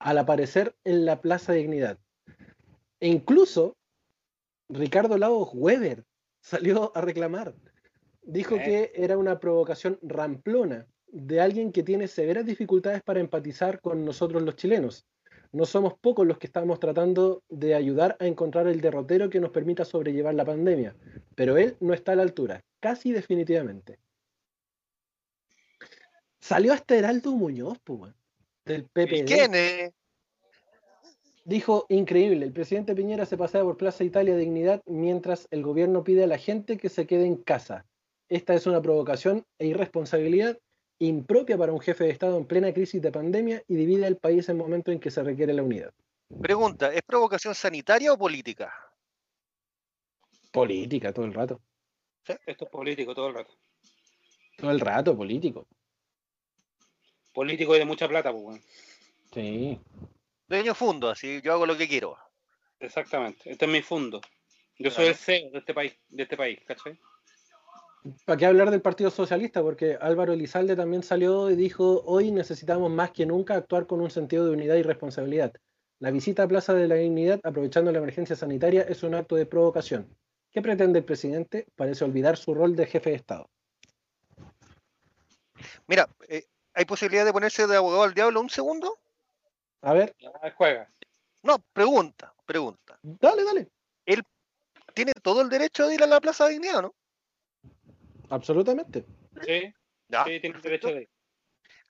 [0.00, 1.98] al aparecer en la Plaza Dignidad.
[2.98, 3.76] E incluso
[4.68, 6.04] Ricardo Lagos Weber
[6.40, 7.54] salió a reclamar.
[8.22, 8.62] Dijo Eh.
[8.64, 14.42] que era una provocación ramplona de alguien que tiene severas dificultades para empatizar con nosotros
[14.42, 15.06] los chilenos.
[15.52, 19.50] No somos pocos los que estamos tratando de ayudar a encontrar el derrotero que nos
[19.50, 20.94] permita sobrellevar la pandemia,
[21.34, 23.98] pero él no está a la altura, casi definitivamente.
[26.38, 28.14] Salió hasta Heraldo Muñoz, po, weón,
[28.72, 29.26] del ¿Y PPD.
[29.26, 29.92] quién es?
[31.44, 36.24] Dijo, increíble, el presidente Piñera se pasea por Plaza Italia Dignidad mientras el gobierno pide
[36.24, 37.86] a la gente que se quede en casa.
[38.28, 40.58] Esta es una provocación e irresponsabilidad
[41.00, 44.48] impropia para un jefe de Estado en plena crisis de pandemia y divide al país
[44.48, 45.92] en momentos en que se requiere la unidad.
[46.40, 48.72] Pregunta, ¿es provocación sanitaria o política?
[50.52, 51.60] Política, todo el rato.
[52.46, 53.54] Esto es político todo el rato.
[54.56, 55.66] Todo el rato, político.
[57.32, 58.62] Político y de mucha plata, pues, weón.
[59.32, 59.78] Sí.
[60.48, 62.16] Dueño fundo, así yo hago lo que quiero.
[62.80, 63.50] Exactamente.
[63.50, 64.20] Este es mi fondo.
[64.78, 66.98] Yo soy el CEO de este país, de este país, ¿cachai?
[68.24, 69.62] ¿Para qué hablar del Partido Socialista?
[69.62, 74.10] Porque Álvaro Elizalde también salió y dijo, hoy necesitamos más que nunca actuar con un
[74.10, 75.52] sentido de unidad y responsabilidad.
[75.98, 79.44] La visita a Plaza de la Dignidad, aprovechando la emergencia sanitaria, es un acto de
[79.44, 80.16] provocación.
[80.50, 81.66] ¿Qué pretende el presidente?
[81.76, 83.50] Parece olvidar su rol de jefe de Estado.
[85.86, 86.46] Mira, eh,
[86.80, 88.98] ¿hay posibilidad de ponerse de abogado al diablo un segundo?
[89.82, 90.90] A ver, Ya, juega.
[91.42, 92.98] No, pregunta, pregunta.
[93.02, 93.68] dale, dale.
[94.94, 96.94] ¿Tiene todo el derecho de ir a la Plaza de Dignidad, no?
[98.30, 99.04] Absolutamente.
[99.44, 99.72] Sí,
[100.08, 100.68] Ya, sí, tiene perfecto.
[100.68, 101.10] derecho de ir.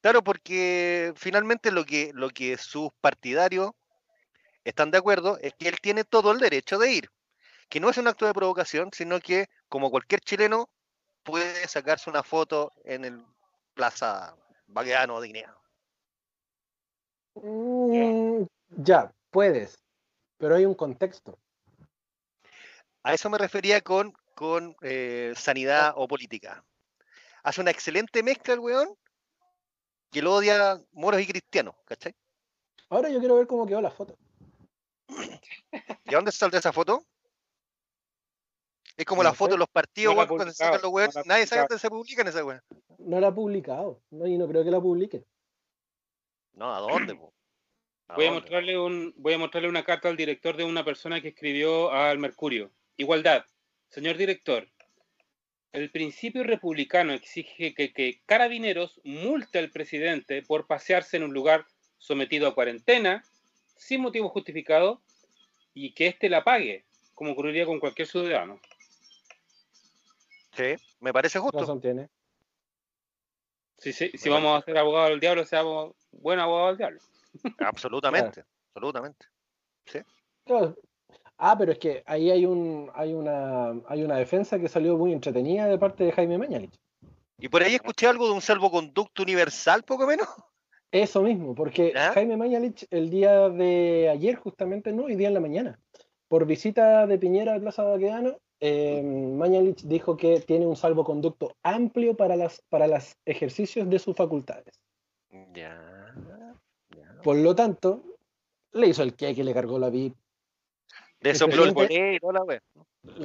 [0.00, 3.70] Claro, porque finalmente lo que, lo que sus partidarios
[4.64, 7.10] están de acuerdo es que él tiene todo el derecho de ir.
[7.68, 10.68] Que no es un acto de provocación, sino que, como cualquier chileno,
[11.22, 13.24] puede sacarse una foto en el
[13.74, 14.36] Plaza
[14.70, 15.54] Baqueano Dignidad.
[17.34, 19.78] Mm, ya, puedes.
[20.38, 21.38] Pero hay un contexto.
[23.02, 26.64] A eso me refería con, con eh, sanidad o política.
[27.42, 28.94] Hace una excelente mezcla el weón
[30.10, 32.14] que lo odia moros y cristianos, ¿cachai?
[32.88, 34.16] Ahora yo quiero ver cómo quedó la foto.
[35.08, 37.04] ¿Y a dónde saldrá esa foto?
[39.00, 41.22] Es como No la foto de los partidos, No cuando se sacan los weones, no
[41.24, 42.60] nadie sabe dónde se publican esa weón.
[42.98, 44.02] No la ha publicado.
[44.10, 45.24] No, y no creo que la publique.
[46.52, 47.32] No, ¿a dónde, po?
[48.08, 51.22] ¿A Voy a, mostrarle un, voy a mostrarle una carta al director de una persona
[51.22, 52.72] que escribió al Mercurio.
[52.98, 53.46] Igualdad.
[53.88, 54.68] Señor director,
[55.72, 61.64] el principio republicano exige que, que carabineros multe al presidente por pasearse en un lugar
[61.96, 63.24] sometido a cuarentena
[63.78, 65.00] sin motivo justificado
[65.72, 66.84] y que éste la pague,
[67.14, 68.60] como ocurriría con cualquier ciudadano.
[70.52, 71.58] Sí, me parece justo.
[71.58, 72.08] Razón tiene.
[73.78, 77.00] Si, si, si vamos a ser abogados del diablo, seamos buenos abogados del diablo.
[77.58, 78.44] Absolutamente,
[78.74, 79.26] absolutamente.
[80.44, 80.76] Claro,
[81.42, 85.14] Ah, pero es que ahí hay un hay una hay una defensa que salió muy
[85.14, 86.78] entretenida de parte de Jaime Mañalich.
[87.38, 90.28] Y por ahí escuché algo de un salvoconducto universal, poco menos.
[90.92, 92.12] Eso mismo, porque ¿Ya?
[92.12, 95.80] Jaime Mañalich el día de ayer, justamente, no, hoy día en la mañana,
[96.28, 102.14] por visita de Piñera a Plaza Baquedano, eh, Mañalich dijo que tiene un salvoconducto amplio
[102.14, 104.78] para las para los ejercicios de sus facultades.
[105.54, 106.14] Ya.
[106.94, 107.20] ya.
[107.22, 108.02] Por lo tanto,
[108.72, 110.14] le hizo el que le cargó la VIP.
[111.20, 112.62] Le sopló el la wea.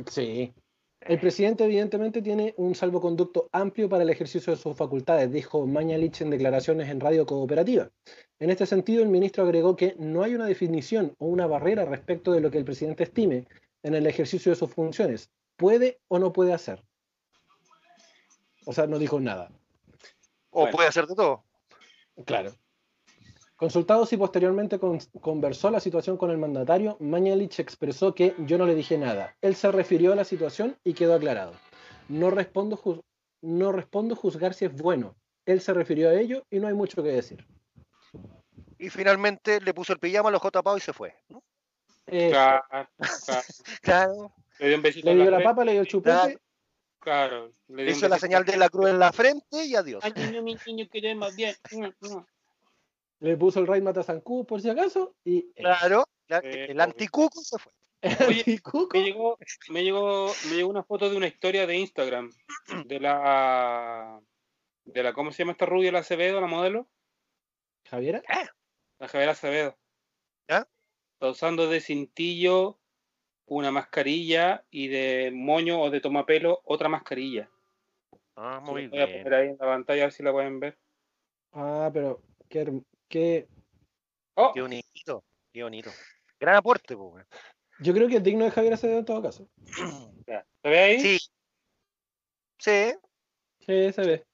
[0.09, 0.53] Sí.
[1.01, 6.21] El presidente evidentemente tiene un salvoconducto amplio para el ejercicio de sus facultades, dijo Mañalich
[6.21, 7.91] en declaraciones en Radio Cooperativa.
[8.39, 12.31] En este sentido, el ministro agregó que no hay una definición o una barrera respecto
[12.31, 13.45] de lo que el presidente estime
[13.85, 15.29] en el ejercicio de sus funciones.
[15.55, 16.83] Puede o no puede hacer.
[18.65, 19.51] O sea, no dijo nada.
[20.49, 20.75] O Bueno.
[20.75, 21.43] puede hacer de todo.
[22.25, 22.51] Claro.
[23.55, 28.65] Consultado si posteriormente con- conversó la situación con el mandatario, Mañalich expresó que yo no
[28.65, 29.35] le dije nada.
[29.41, 31.53] Él se refirió a la situación y quedó aclarado.
[32.09, 33.01] No respondo, juz-
[33.41, 35.15] no respondo juzgar si es bueno.
[35.45, 37.45] Él se refirió a ello y no hay mucho que decir.
[38.79, 40.61] Y finalmente le puso el pijama a los J.
[40.75, 41.13] y se fue.
[41.29, 41.43] ¿no?
[42.07, 42.89] Eh, Claro, claro.
[43.81, 44.33] Claro.
[44.59, 46.39] Le dio un besito le dio la papa, le dio el chupete.
[46.99, 47.51] Claro.
[47.67, 50.03] Le dio Hizo la señal de la cruz en la frente y adiós.
[50.03, 51.55] Ay, niño, mi niño, queremos bien.
[53.19, 56.05] Le puso el Raid Matazancú por si acaso y eh, Claro.
[56.27, 57.71] la- Sí, el anticuco se fue.
[58.27, 58.89] Oye, anticuco.
[58.97, 59.37] Me llegó,
[59.69, 62.31] me llegó, me llegó una foto de una historia de Instagram
[62.85, 64.19] de la
[64.83, 66.87] de la ¿cómo se llama esta rubia la Acevedo, la modelo?
[67.85, 68.21] Javiera.
[68.99, 69.75] La Javiera Acevedo.
[70.47, 70.67] ¿Ya?
[71.15, 72.77] Está usando de cintillo
[73.47, 77.49] una mascarilla y de moño o de tomapelo otra mascarilla.
[78.35, 79.23] Ah, muy la voy a bien.
[79.23, 80.77] poner ahí en la pantalla a ver si la pueden ver.
[81.53, 83.47] Ah, pero qué, qué-
[84.37, 85.23] Oh, Qué bonito.
[85.53, 85.89] Qué bonito.
[86.37, 87.25] Gran aporte, pues.
[87.79, 89.47] Yo creo que es digno de Javier Acevedo en todo caso.
[90.27, 90.45] ya.
[90.61, 90.99] ¿Se ve ahí?
[90.99, 91.17] Sí.
[92.59, 92.93] Sí,
[93.61, 94.25] Sí, se ve.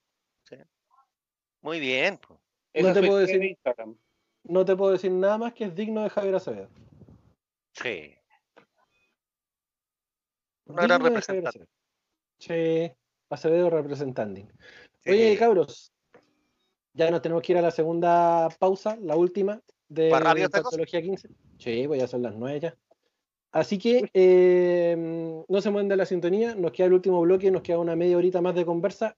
[1.62, 2.18] muy bien.
[2.18, 2.40] pues.
[2.74, 3.96] No te puedo decir- de Instagram.
[4.44, 6.70] No te puedo decir nada más que es digno de Javier Acevedo.
[7.74, 8.14] Sí.
[10.66, 11.50] Una gran representante.
[11.50, 11.70] Acevedo.
[12.40, 12.92] Sí,
[13.30, 14.42] Acevedo representando.
[15.04, 15.12] Sí.
[15.12, 15.94] Oye, cabros,
[16.94, 20.10] ya nos tenemos que ir a la segunda pausa, la última de.
[20.10, 21.30] Patología 15.
[21.58, 22.78] Sí, voy a hacer las nueve ya.
[23.52, 27.62] Así que eh, no se mueven de la sintonía, nos queda el último bloque, nos
[27.62, 29.18] queda una media horita más de conversa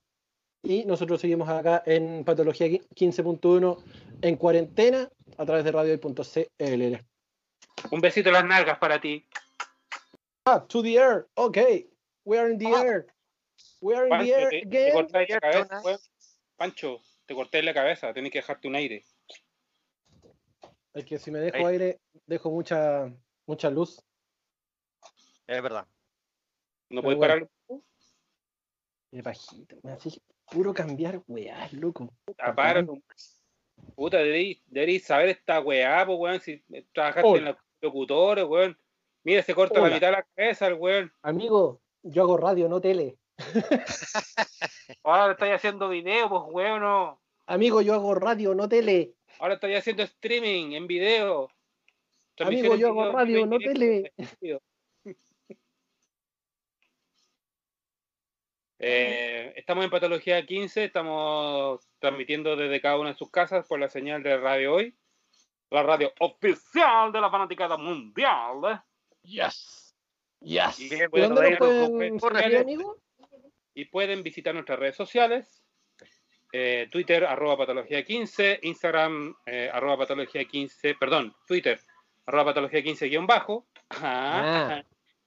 [0.64, 3.82] y nosotros seguimos acá en Patología 15.1
[4.22, 7.04] en cuarentena a través de radio.cl.
[7.90, 9.26] Un besito en las nalgas para ti.
[10.46, 11.58] Ah, to the air, ok,
[12.24, 12.82] we are in the Ah.
[12.82, 13.06] air.
[13.80, 15.08] We are in Pancho, the air te, te again.
[15.12, 15.98] la cabeza.
[16.56, 19.04] Pancho, te corté la cabeza, tenés que dejarte un aire.
[20.94, 21.64] Es que si me dejo Ahí.
[21.74, 23.12] aire, dejo mucha,
[23.46, 24.00] mucha luz.
[25.46, 25.86] Es verdad.
[26.90, 27.48] ¿No puedes bueno.
[27.68, 27.82] parar?
[29.10, 30.10] De bajito, me hace
[30.50, 32.12] puro cambiar, weá, loco.
[32.24, 33.02] Puta, para, tu-
[33.94, 36.40] Puta, deberías deberías saber esta weá, pues, weón.
[36.40, 37.38] Si trabajaste Hola.
[37.38, 38.78] en los locutores, weón.
[39.24, 39.88] Mira, se corta Hola.
[39.90, 41.12] la mitad de la cabeza el weón.
[41.22, 43.18] Amigo, yo hago radio, no tele.
[45.02, 46.80] Ahora estáis haciendo video, pues, weón.
[46.80, 47.20] no.
[47.46, 49.14] Amigo, yo hago radio, no tele.
[49.38, 51.50] Ahora estáis haciendo streaming en video.
[52.38, 54.12] Amigo, yo hago radio, no tele.
[58.86, 63.88] Eh, estamos en Patología 15, estamos transmitiendo desde cada una de sus casas por la
[63.88, 64.94] señal de Radio Hoy,
[65.70, 68.60] la radio oficial de la fanaticada mundial.
[68.70, 68.78] ¿eh?
[69.22, 69.96] Yes.
[70.40, 70.78] Yes.
[70.80, 72.78] Y ¿Y bien, bueno, dónde ahí nos nos pueden?
[73.72, 75.64] Y pueden visitar nuestras redes sociales,
[76.52, 81.80] eh, Twitter, arroba patología 15, Instagram, eh, arroba patología 15, perdón, Twitter,
[82.26, 84.82] arroba patología 15 guion bajo, Ah.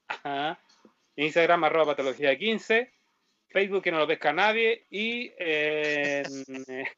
[0.06, 0.60] ajá, ajá,
[1.16, 2.94] Instagram, arroba patología 15,
[3.58, 6.22] Facebook que no lo pesca nadie, y eh,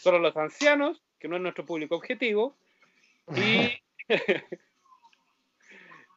[0.00, 2.56] solo los ancianos, que no es nuestro público objetivo,
[3.36, 3.70] y,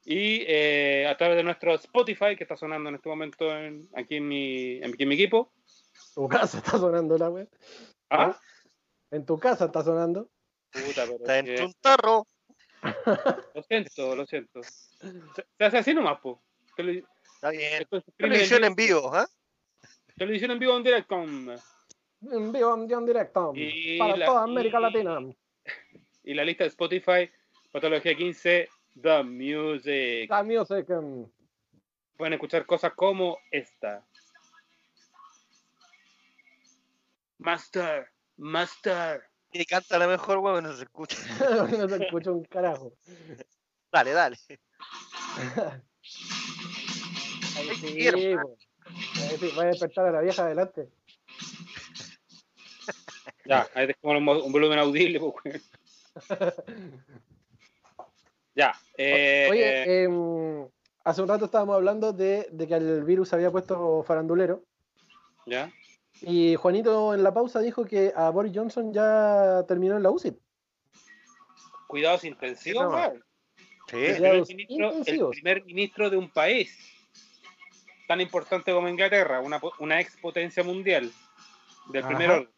[0.05, 4.15] y eh, a través de nuestro Spotify, que está sonando en este momento en- aquí,
[4.15, 5.51] en mi, en- aquí en mi equipo.
[6.15, 7.45] Tu casa está sonando la wea.
[8.09, 8.35] Ah,
[9.11, 10.31] En tu casa está sonando.
[10.71, 12.25] puta, pero Está es que- en un tarro.
[13.53, 14.63] lo siento, lo siento.
[14.63, 16.41] Se, se hace así nomás, po.
[17.49, 17.87] Está bien.
[18.17, 19.27] Televisión en vivo, ¿ah?
[20.17, 21.15] Televisión en vivo en directo.
[21.21, 23.51] En vivo, en directo.
[23.55, 25.19] Y para la- toda América y- Latina.
[26.27, 27.29] Y la lista de Spotify,
[27.71, 28.67] Patología 15,
[28.99, 30.27] The Music.
[30.27, 30.89] La music.
[30.89, 31.29] um,
[32.17, 34.03] Pueden escuchar cosas como esta.
[37.37, 39.21] Master, Master.
[39.51, 41.17] Y canta la mejor, weón, no se escucha.
[41.79, 42.91] no se escucha un carajo.
[43.91, 44.37] Dale, dale.
[47.73, 48.09] Sí,
[49.39, 50.89] sí, va a despertar a la vieja adelante.
[53.47, 55.61] Ya, ahí dejamos un, mo- un volumen audible, pues.
[58.55, 58.73] Ya.
[58.97, 60.67] Eh, Oye, em,
[61.03, 64.63] hace un rato estábamos hablando de, de que el virus se había puesto farandulero.
[65.45, 65.71] ya.
[66.21, 70.33] Y Juanito en la pausa dijo que a Boris Johnson ya terminó en la UCI.
[71.87, 73.13] Cuidados intensivos, Sí, no.
[73.89, 73.97] Sí.
[73.97, 74.91] El primer, Cuidados ministro,
[75.21, 76.94] el primer ministro de un país
[78.07, 81.11] tan importante como Inglaterra, una, una ex potencia mundial,
[81.87, 82.07] del Ajá.
[82.09, 82.49] primer orden.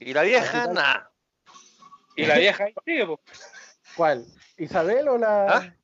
[0.00, 0.74] Y la vieja, Capital.
[0.74, 1.10] nada.
[2.16, 3.06] Y la vieja ahí sigue.
[3.96, 4.26] ¿Cuál?
[4.56, 5.46] ¿Isabel o la.
[5.56, 5.74] ¿Ah?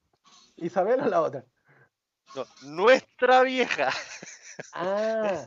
[0.57, 1.45] ¿Isabel o la otra?
[2.35, 3.91] No, nuestra vieja.
[4.75, 5.45] Ah,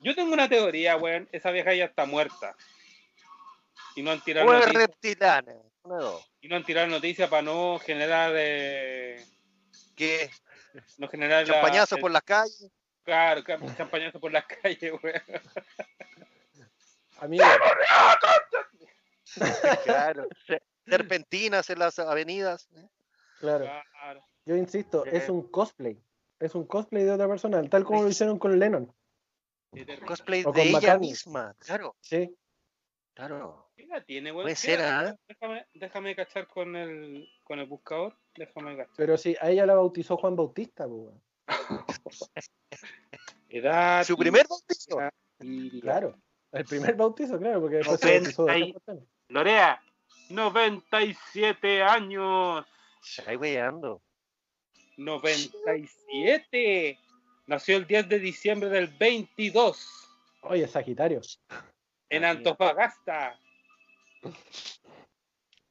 [0.00, 1.28] Yo tengo una teoría, weón.
[1.32, 2.56] Esa vieja ya está muerta.
[3.94, 5.52] Y no han tirado noticias, reptilana.
[5.82, 6.30] Una de dos.
[6.40, 9.24] y no han tirado noticias para no generar eh,
[10.00, 10.30] ¿Qué?
[10.96, 12.70] no generar la- Champañazos el- por las calles.
[13.02, 15.22] claro, ca- champañazo por las calles, weón.
[17.18, 17.44] amigo.
[19.84, 20.26] Claro.
[20.46, 22.68] Se- Serpentinas en las avenidas.
[23.38, 23.66] Claro.
[23.92, 24.24] Claro.
[24.46, 25.10] Yo insisto, Eh.
[25.18, 26.02] es un cosplay.
[26.38, 28.92] Es un cosplay de otra persona, tal como lo hicieron con Lennon.
[30.06, 31.10] Cosplay O de con ella McCartney.
[31.10, 31.54] misma.
[31.58, 32.34] Claro, Sí.
[33.14, 33.70] Claro.
[33.76, 34.80] Puede ¿Qué ser?
[34.82, 35.16] ¿ah?
[35.26, 38.16] Déjame, déjame cachar con el, con el buscador.
[38.36, 38.94] Déjame cachar.
[38.96, 41.14] Pero sí, a ella la bautizó Juan Bautista, pues.
[43.48, 44.04] Edad.
[44.04, 45.00] Su primer bautizo.
[45.40, 46.16] y- Claro.
[46.52, 49.06] El primer bautizo, claro, porque después se Noventa bautizó de.
[49.28, 49.80] Lorea,
[50.30, 52.66] 97 años.
[53.26, 54.02] Ahí weyando.
[54.96, 56.98] 97.
[57.46, 60.08] Nació el 10 de diciembre del 22
[60.42, 61.20] Oye, Sagitario.
[62.10, 62.24] En.
[62.24, 63.38] Antofagasta.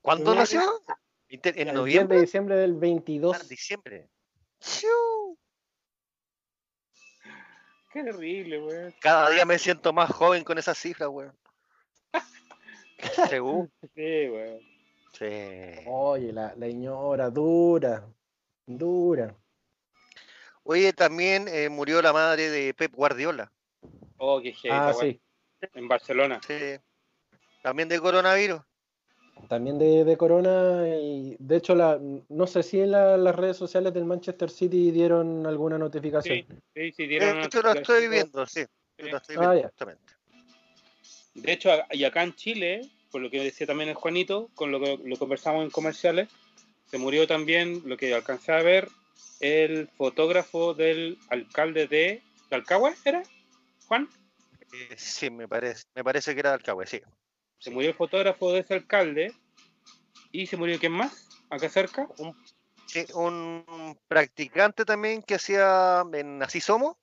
[0.01, 0.61] ¿Cuándo nació?
[1.27, 2.17] En El 10 noviembre.
[2.17, 3.47] de diciembre del Ah, 22.
[3.47, 4.09] diciembre.
[4.59, 5.37] Chiu.
[7.91, 8.95] Qué terrible, weón.
[8.99, 11.37] Cada día me siento más joven con esas cifras, weón.
[13.29, 13.71] Según.
[13.95, 14.59] Sí, weón.
[15.13, 15.83] Sí.
[15.87, 18.07] Oye, la, la señora, dura.
[18.65, 19.35] Dura.
[20.63, 23.51] Oye, también eh, murió la madre de Pep Guardiola.
[24.17, 24.99] Oh, qué heavy, Ah, weón.
[25.11, 25.21] sí.
[25.73, 26.39] En Barcelona.
[26.45, 26.77] Sí.
[27.61, 28.61] También de coronavirus.
[29.47, 31.97] También de, de Corona y de hecho la,
[32.27, 36.39] no sé si en la- las redes sociales del Manchester City dieron alguna notificación.
[36.39, 38.61] Sí, sí, sí, Eh, dieron una yo lo estoy viendo, sí.
[38.97, 39.11] Yo Sí.
[39.11, 39.67] lo estoy Ah, viendo ya.
[39.69, 40.13] justamente.
[41.35, 42.81] De hecho, y acá en Chile,
[43.11, 46.27] por lo que decía también el Juanito, con lo que lo conversamos en comerciales,
[46.87, 48.89] se murió también, lo que alcancé a ver,
[49.39, 53.23] el fotógrafo del alcalde de Calcagua, ¿era?
[53.87, 54.18] Juan, Eh,
[54.97, 57.01] sí, me parece, me parece que era Alcagüe, sí.
[57.59, 59.33] se murió el fotógrafo de ese alcalde
[60.31, 62.07] y se murió quién más, acá cerca.
[62.85, 66.95] Sí, un practicante también que hacía en Así Somos.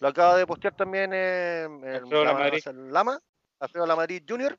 [0.00, 2.66] Lo acaba de postear también en, en Lamadrid.
[2.66, 3.20] en Lama,
[3.58, 4.58] Alfredo Lamadrid Jr.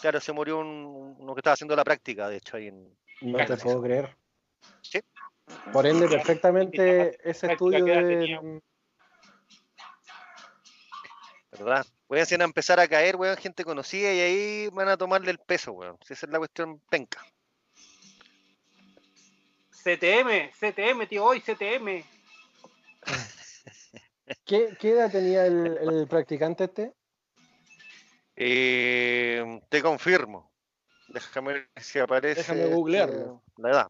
[0.00, 2.96] Claro, se murió un- uno que estaba haciendo la práctica, de hecho, ahí en.
[3.20, 4.16] No te puedo creer.
[4.82, 5.00] Sí.
[5.72, 8.60] Por ende, perfectamente ese estudio de...
[11.60, 11.86] ¿Verdad?
[12.08, 15.72] Voy a empezar a caer, weón, gente conocida y ahí van a tomarle el peso,
[15.72, 15.98] weón.
[16.02, 17.22] Si esa es la cuestión penca.
[19.70, 22.02] CTM, CTM, tío, hoy CTM.
[24.46, 26.94] ¿Qué, qué edad tenía el, el practicante este?
[28.36, 30.50] Eh, te confirmo.
[31.08, 32.40] Déjame ver si aparece.
[32.40, 33.42] Déjame googlearlo.
[33.46, 33.88] eh, La edad.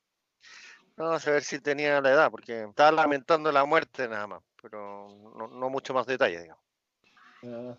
[0.97, 5.09] Vamos a ver si tenía la edad, porque estaba lamentando la muerte nada más, pero
[5.37, 6.70] no, no mucho más detalle, digamos.
[7.45, 7.75] Ah.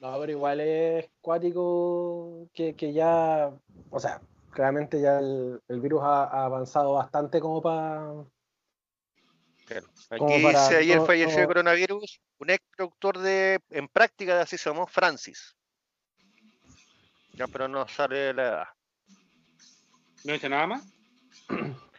[0.00, 3.50] No, pero igual es cuático que, que ya,
[3.90, 8.12] o sea, claramente ya el, el virus ha, ha avanzado bastante como para...
[9.66, 9.86] Claro.
[10.18, 14.36] Como Aquí para dice ayer no- falleció de coronavirus un ex productor de en práctica
[14.36, 15.56] de Así Somos, Francis.
[17.32, 18.66] Ya, pero no sale la edad.
[20.24, 20.84] ¿No dice nada más?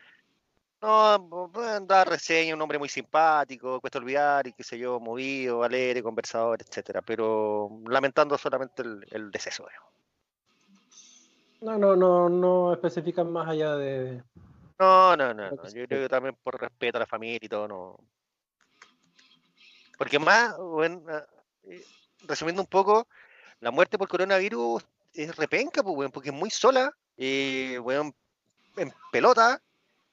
[0.85, 5.63] No, pueden dar reseña, un hombre muy simpático, cuesta olvidar y qué sé yo, movido,
[5.63, 9.65] alegre, conversador, etcétera, pero lamentando solamente el, el deceso.
[11.61, 14.23] No, no, no, no especifican más allá de...
[14.77, 17.67] No, no, no, no, yo creo que también por respeto a la familia y todo,
[17.67, 17.99] no.
[19.97, 21.25] Porque más, bueno, ah,
[22.27, 23.07] resumiendo un poco,
[23.59, 28.13] la muerte por coronavirus es repenca, pues, weón, porque es muy sola, eh, weón,
[28.77, 29.59] en pelota,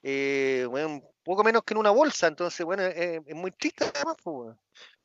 [0.03, 0.66] eh,
[1.22, 4.57] poco menos que en una bolsa, entonces, bueno, es, es muy triste además, pues.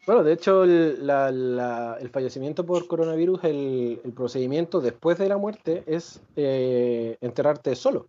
[0.05, 5.27] Bueno, de hecho, el, la- la- el fallecimiento por coronavirus, el, el procedimiento después de
[5.27, 8.07] la muerte es eh, enterrarte solo.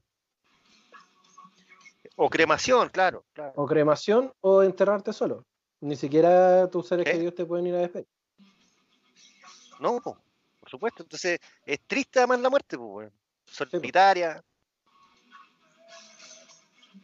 [2.16, 3.24] O cremación, claro.
[3.32, 3.52] claro.
[3.56, 5.44] O cremación o enterrarte solo.
[5.80, 8.06] Ni siquiera tus seres queridos te pueden ir a despedir.
[9.80, 10.18] No, po,
[10.60, 11.02] por supuesto.
[11.04, 13.12] Entonces, es triste además la muerte, pues.
[13.46, 14.42] Solitaria,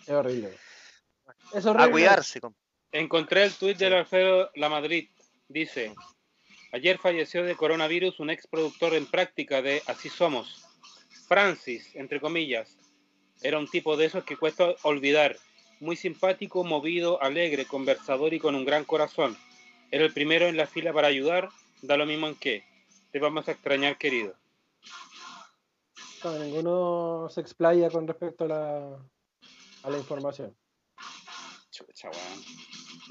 [0.06, 0.54] Es horrible.
[1.54, 1.84] Es horrible.
[1.84, 2.40] a cuidarse.
[2.92, 5.08] Encontré el tuit del Alfredo La Madrid.
[5.48, 5.94] Dice,
[6.72, 10.62] ayer falleció de coronavirus un ex productor en práctica de Así Somos.
[11.26, 12.76] Francis, entre comillas.
[13.42, 15.36] Era un tipo de esos que cuesta olvidar.
[15.80, 19.36] Muy simpático, movido, alegre, conversador y con un gran corazón.
[19.90, 21.48] Era el primero en la fila para ayudar.
[21.82, 22.64] Da lo mismo en qué.
[23.10, 24.34] Te vamos a extrañar, querido.
[26.22, 28.98] No, ninguno se explaya con respecto a la,
[29.84, 30.56] a la información.
[31.70, 32.44] Chucha, weón.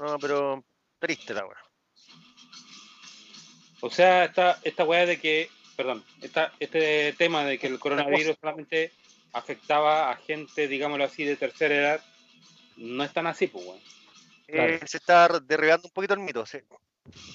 [0.00, 0.64] No, pero
[0.98, 1.56] triste la weón.
[3.80, 8.36] O sea, esta, esta weá de que, perdón, esta, este tema de que el coronavirus
[8.40, 8.92] solamente
[9.32, 12.04] afectaba a gente, digámoslo así, de tercera edad,
[12.76, 13.80] no es tan así, pues, weón.
[14.46, 14.74] Claro.
[14.74, 16.58] Eh, se está derribando un poquito el mito, sí.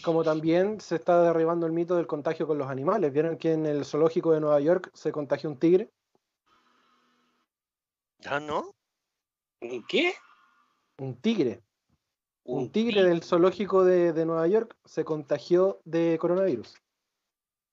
[0.03, 3.13] Como también se está derribando el mito del contagio con los animales.
[3.13, 5.89] ¿Vieron que en el zoológico de Nueva York se contagió un tigre?
[8.25, 8.73] ¿Ah, no?
[9.61, 10.13] ¿Un qué?
[10.99, 11.61] Un tigre.
[12.43, 16.75] Un tigre del zoológico de, de Nueva York se contagió de coronavirus.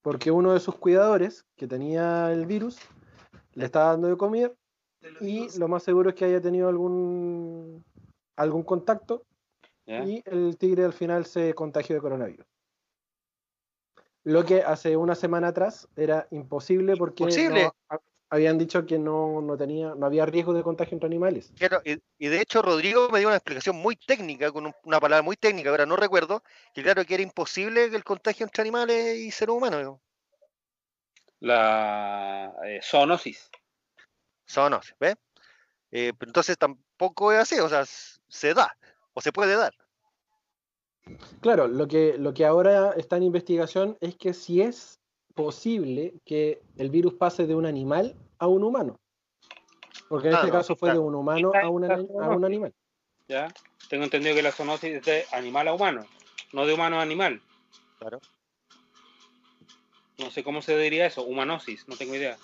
[0.02, 2.78] Porque uno de sus cuidadores, que tenía el virus,
[3.54, 4.54] le estaba dando de comer
[5.20, 7.84] y lo más seguro es que haya tenido algún,
[8.36, 9.24] algún contacto
[9.86, 10.04] ¿Ya?
[10.04, 12.46] y el tigre al final se contagió de coronavirus.
[14.24, 17.74] Lo que hace una semana atrás era imposible porque no-
[18.36, 21.52] habían dicho que no, no tenía, no había riesgo de contagio entre animales.
[21.58, 25.00] Claro, y, y de hecho Rodrigo me dio una explicación muy técnica, con un- una
[25.00, 26.42] palabra muy técnica, ahora no recuerdo,
[26.74, 29.80] que claro que era imposible que el contagio entre animales y seres humanos.
[29.80, 30.00] digo.
[31.40, 33.50] La eh, zoonosis.
[34.48, 35.16] Zoonosis, ¿ves?
[35.90, 38.76] Eh, pero entonces tampoco es así, o sea, se da,
[39.14, 39.74] o se puede dar.
[41.40, 44.98] Claro, lo que, lo que ahora está en investigación es que si es
[45.34, 48.98] posible que el virus pase de un animal a un humano.
[50.08, 52.44] Porque en Ah, este no, caso fue de un humano a, un ani- a un
[52.44, 52.72] animal.
[53.28, 53.52] ¿Ya?
[53.88, 56.06] Tengo entendido que la zoonosis es de animal a humano,
[56.52, 57.40] no de humano a animal.
[57.98, 58.20] Claro.
[60.18, 62.36] No sé cómo se diría eso, humanosis, no tengo idea.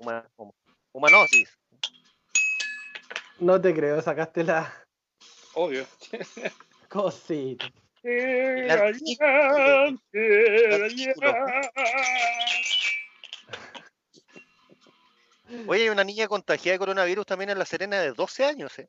[0.00, 0.52] Huma- hum-
[0.92, 1.58] humanosis.
[3.38, 4.72] No te creo, sacaste la
[5.54, 5.86] Obvio.
[6.88, 7.70] cosita.
[15.66, 18.88] Oye, hay una niña contagiada de coronavirus también en La Serena de 12 años, ¿eh?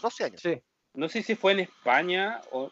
[0.00, 0.40] 12 años.
[0.40, 0.60] Sí,
[0.94, 2.70] No sé si fue en España o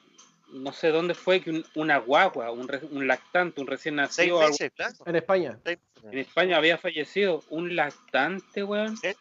[0.52, 4.08] no sé dónde fue que un- una guagua, un, re- un lactante, un recién Seis
[4.28, 4.94] nacido, algo- meses, claro.
[5.06, 5.58] en España.
[5.64, 6.18] Seis en.
[6.18, 8.96] España había fallecido un lactante, weón.
[8.96, 9.12] Sí.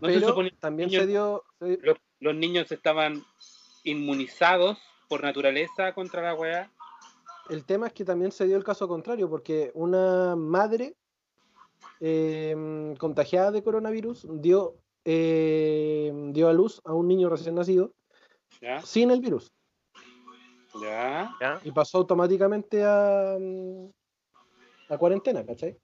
[0.00, 3.24] No se suponía también niños- se dio, se- los, los niños estaban
[3.84, 4.78] inmunizados
[5.08, 6.70] por naturaleza contra la weá.
[7.48, 10.94] el tema es que también se dio el caso contrario, porque una madre
[12.00, 17.92] eh, contagiada de coronavirus dio, eh, dio a luz a un niño recién nacido
[18.60, 18.80] ¿Ya?
[18.82, 19.52] sin el virus
[21.64, 23.88] y pasó automáticamente a, mm,
[24.88, 25.76] a cuarentena, ¿cachai?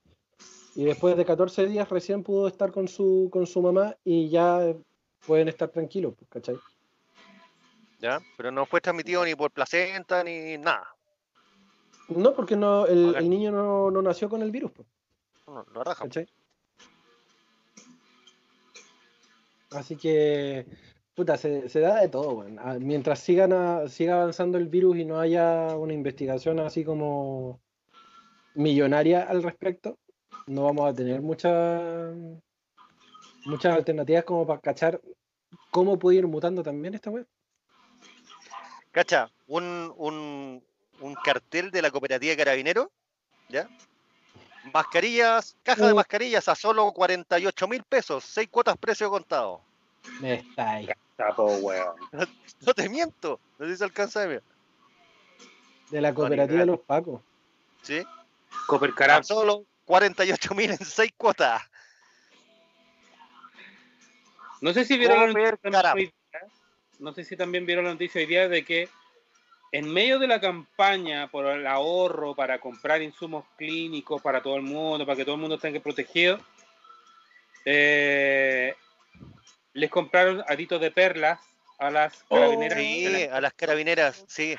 [0.75, 4.73] Y después de 14 días recién pudo estar con su, con su mamá y ya
[5.25, 6.57] pueden estar tranquilos, pues, ¿cachai?
[7.99, 8.19] ¿Ya?
[8.37, 10.87] Pero no fue transmitido ni por placenta ni nada.
[12.09, 14.87] No, porque no, el niño no, no nació con el virus, pues.
[15.53, 16.03] No, lo raja.
[16.03, 16.27] ¿cachai?
[19.71, 20.65] Así que,
[21.15, 22.45] puta, se, se da de todo.
[22.59, 27.59] Ah, Mientras sigan a- siga avanzando el virus y no haya una investigación así como
[28.55, 29.97] millonaria al respecto,
[30.47, 32.13] no vamos a tener muchas
[33.45, 35.01] muchas alternativas como para cachar
[35.71, 37.27] cómo puede ir mutando también esta web.
[38.91, 40.63] Cacha, un, un,
[41.01, 42.91] un cartel de la cooperativa Carabinero,
[43.49, 43.67] ¿ya?
[44.71, 45.95] Mascarillas, caja de Uh.
[45.95, 49.61] mascarillas a solo 48 mil pesos, 6 cuotas precio contado.
[50.21, 50.89] Me está ahí.
[51.17, 51.95] Tapo, weón.
[52.61, 54.43] No te miento, no sé si se alcanza a ver.
[55.89, 57.21] De la cooperativa de los Pacos.
[57.81, 58.01] ¿Sí?
[58.67, 61.61] Copper A solo 48 mil en 6 cuotas.
[64.61, 65.95] No sé si vieron la Copper noticia Carab.
[65.95, 66.41] hoy día,
[66.99, 68.89] no sé si también vieron la noticia hoy día de que
[69.73, 74.61] en medio de la campaña por el ahorro para comprar insumos clínicos para todo el
[74.61, 76.37] mundo, para que todo el mundo esté protegido,
[77.65, 78.75] eh,
[79.73, 81.39] les compraron aritos de perlas
[81.79, 82.77] a las Oh, carabineras.
[82.77, 84.55] Sí, a las carabineras, sí.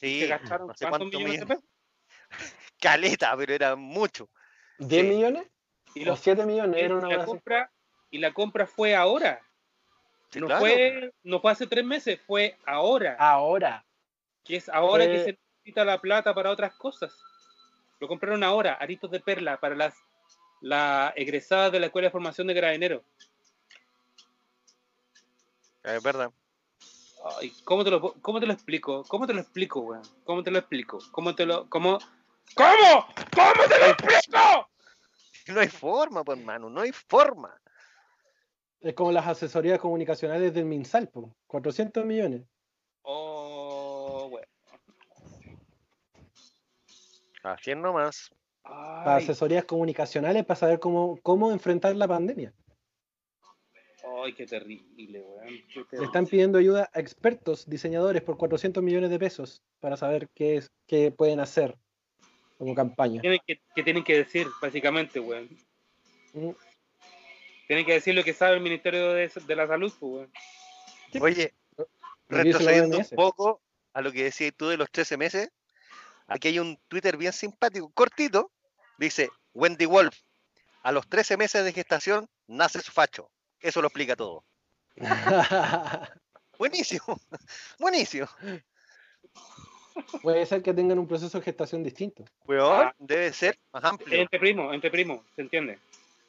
[0.00, 1.64] Sí, se gastaron no sé cuántos cuánto millones de pesos.
[2.80, 4.28] Caleta, pero era mucho.
[4.78, 5.02] ¿10 Sí.
[5.08, 5.46] millones?
[5.94, 6.82] Y, ¿O los- 7 millones?
[6.82, 7.26] Era una la así.
[7.26, 7.70] compra,
[8.10, 9.40] y la compra fue ahora.
[10.30, 10.60] Sí, no, claro.
[10.60, 13.16] fue, no fue hace tres meses, fue ahora.
[13.20, 13.84] Ahora.
[14.48, 17.14] Que es ahora que se necesita la plata para otras cosas.
[18.00, 19.94] Lo compraron ahora, aritos de perla, para las
[20.60, 23.02] la egresadas de la Escuela de Formación de Carabineros.
[25.84, 26.30] Es verdad.
[27.40, 29.04] Ay, ¿cómo, te lo, ¿Cómo te lo explico?
[29.04, 30.02] ¿Cómo te lo explico, weón?
[30.24, 30.98] ¿Cómo te lo explico?
[31.12, 31.68] ¿Cómo te lo...
[31.68, 31.98] ¿Cómo?
[32.54, 33.06] ¿Cómo?
[33.34, 34.68] ¿Cómo te lo explico?
[35.48, 37.58] No hay forma, pues, hermano, no hay forma.
[38.80, 41.34] Es como las asesorías comunicacionales del MinSal, po.
[41.46, 42.42] 400 millones.
[43.00, 44.46] Oh, weón.
[47.42, 48.30] Así es nomás.
[48.62, 52.52] Para Ay, asesorías comunicacionales para saber cómo, cómo enfrentar la pandemia.
[54.24, 55.46] ay, qué terrible, weón.
[55.46, 56.06] qué Le terrible.
[56.06, 60.70] están pidiendo ayuda a expertos, diseñadores, por 400 millones de pesos para saber qué, es,
[60.86, 61.78] qué pueden hacer
[62.58, 63.20] como campaña.
[63.20, 65.48] Tienen que, que tienen que decir, básicamente, weón.
[66.34, 66.50] Mm.
[67.68, 70.32] Tienen que decir lo que sabe el Ministerio de, de la Salud, pues, weón.
[71.22, 71.54] Oye,
[72.28, 73.62] retrocediendo un poco
[73.94, 75.50] a lo que decías tú de los 13 meses,
[76.28, 78.52] aquí hay un Twitter bien simpático, cortito,
[78.98, 80.16] dice Wendy Wolf,
[80.84, 83.30] a los 13 meses de gestación nace su facho.
[83.60, 84.44] Eso lo explica todo.
[86.58, 87.20] Buenísimo,
[87.78, 88.26] buenísimo.
[90.22, 92.24] Puede ser que tengan un proceso de gestación distinto.
[92.46, 92.94] Weón, Ah.
[92.98, 94.20] debe ser más amplio.
[94.20, 95.78] Entre primos, entre primos, ¿se entiende?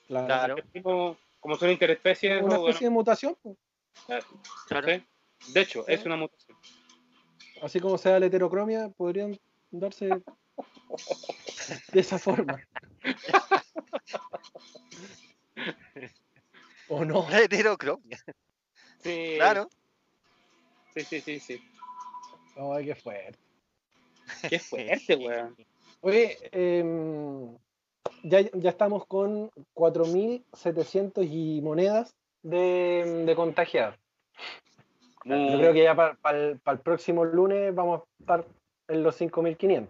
[0.08, 0.26] Claro.
[0.28, 0.58] Claro.
[0.58, 3.36] Entre primos, como son interespecies, Una especie de mutación,
[4.68, 4.88] Claro.
[5.54, 6.58] De hecho, es una mutación.
[7.62, 9.40] así como sea la heterocromia, podrían
[9.72, 10.10] darse
[11.92, 12.62] de esa forma.
[16.88, 17.26] ¿O no?
[17.30, 18.18] La heterocromia,
[19.00, 19.70] Sí, claro.
[20.94, 21.64] Sí, sí, sí, sí.
[22.58, 23.40] Ay, qué fuerte.
[24.50, 25.56] Qué fuerte, weón.
[26.02, 27.58] Oye, em,
[28.24, 33.96] ya, ya estamos con 4.700 y monedas de, de contagiados.
[35.26, 38.46] Yo creo que ya para el próximo lunes vamos a estar
[38.90, 39.90] en los 5.500.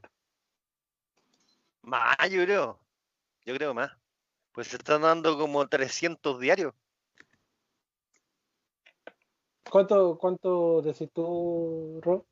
[1.81, 2.79] Más, yo creo.
[3.45, 3.91] Yo creo más.
[4.51, 6.73] Pues se están dando como 300 diarios.
[9.69, 12.25] ¿Cuánto, cuánto decís tú, Rob?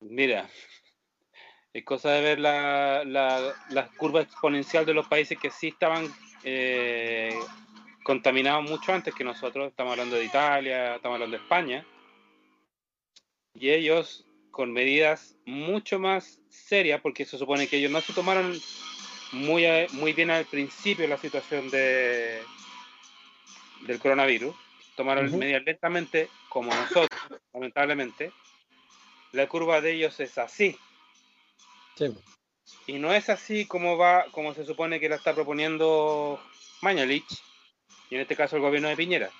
[0.00, 0.48] Mira,
[1.72, 6.06] es cosa de ver la, la, la curva exponencial de los países que sí estaban
[6.44, 7.36] eh,
[8.04, 9.68] contaminados mucho antes que nosotros.
[9.68, 11.86] Estamos hablando de Italia, estamos hablando de España.
[13.52, 14.27] Y ellos
[14.58, 18.60] con medidas mucho más serias, porque se supone que ellos no se tomaron
[19.30, 22.42] muy, muy bien al principio la situación de,
[23.82, 24.56] del coronavirus.
[24.96, 27.08] Tomaron medidas lentamente, como nosotros,
[27.54, 28.32] lamentablemente.
[29.30, 30.76] La curva de ellos es así.
[31.94, 32.12] Sí.
[32.88, 36.42] Y no es así como va, como se supone que la está proponiendo
[36.82, 37.44] Mañalich,
[38.10, 39.30] y en este caso el gobierno de Piñera.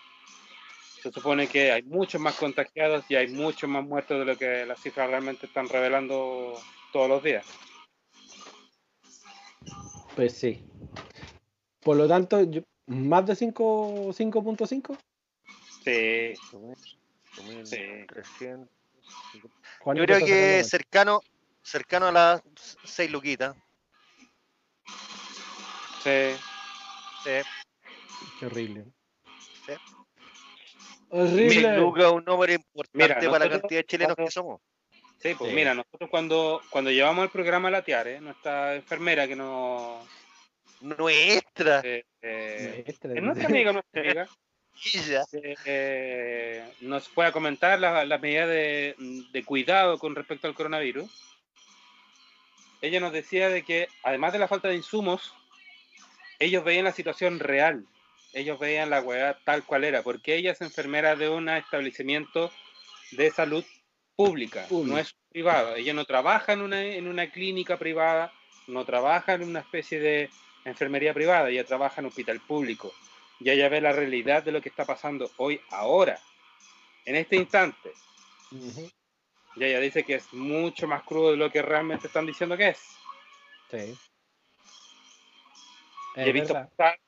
[1.03, 4.67] Se supone que hay muchos más contagiados y hay muchos más muertos de lo que
[4.67, 6.61] las cifras realmente están revelando
[6.93, 7.47] todos los días.
[10.17, 10.65] Pues sí.
[11.81, 14.97] Por lo tanto, yo- más de 5 5.5.
[15.85, 16.35] Sí,
[17.65, 17.77] Sí.
[18.09, 18.69] 300.
[19.81, 21.21] Juanito Yo creo que cercano,
[21.63, 22.43] cercano a las
[22.83, 23.55] 6 luquitas.
[26.03, 26.35] sí.
[27.25, 27.31] Sí.
[28.41, 28.85] Qué horrible.
[29.67, 29.73] Sí.
[31.11, 31.77] Horrible.
[31.79, 34.61] Lucas es un número importante Mira, para la cantidad de chilenos que somos.
[35.21, 35.57] Sí, pues Sí.
[35.57, 37.85] mira, nosotros cuando, cuando llevamos el programa a la
[38.21, 40.07] nuestra enfermera que nos...
[40.81, 41.81] Nuestra.
[41.83, 44.29] eh, eh, Maestra, es nuestra amiga, nuestra amiga.
[44.95, 45.25] Ella.
[45.65, 48.95] eh, nos fue a comentar las las medidas de,
[49.33, 51.11] de cuidado con respecto al coronavirus.
[52.81, 55.35] Ella nos decía de que además de la falta de insumos,
[56.39, 57.85] ellos veían la situación real.
[58.39, 62.53] Ellos veían la weá tal cual era, porque ella es enfermera de un establecimiento
[63.11, 63.65] de salud
[64.15, 65.77] pública, no es privada.
[65.77, 68.33] Ella no trabaja en una, en una clínica privada,
[68.69, 70.31] no trabaja en una especie de
[70.65, 72.93] enfermería privada, ella trabaja en un hospital público
[73.41, 76.21] y ella ve la realidad de lo que está pasando hoy, ahora,
[77.07, 77.93] en este instante.
[78.53, 78.89] Ujú,
[79.57, 82.69] Y ella dice que es mucho más crudo de lo que realmente están diciendo que
[82.69, 82.79] es.
[83.69, 83.99] Sí.
[86.17, 86.99] Y Es he visto, pasar,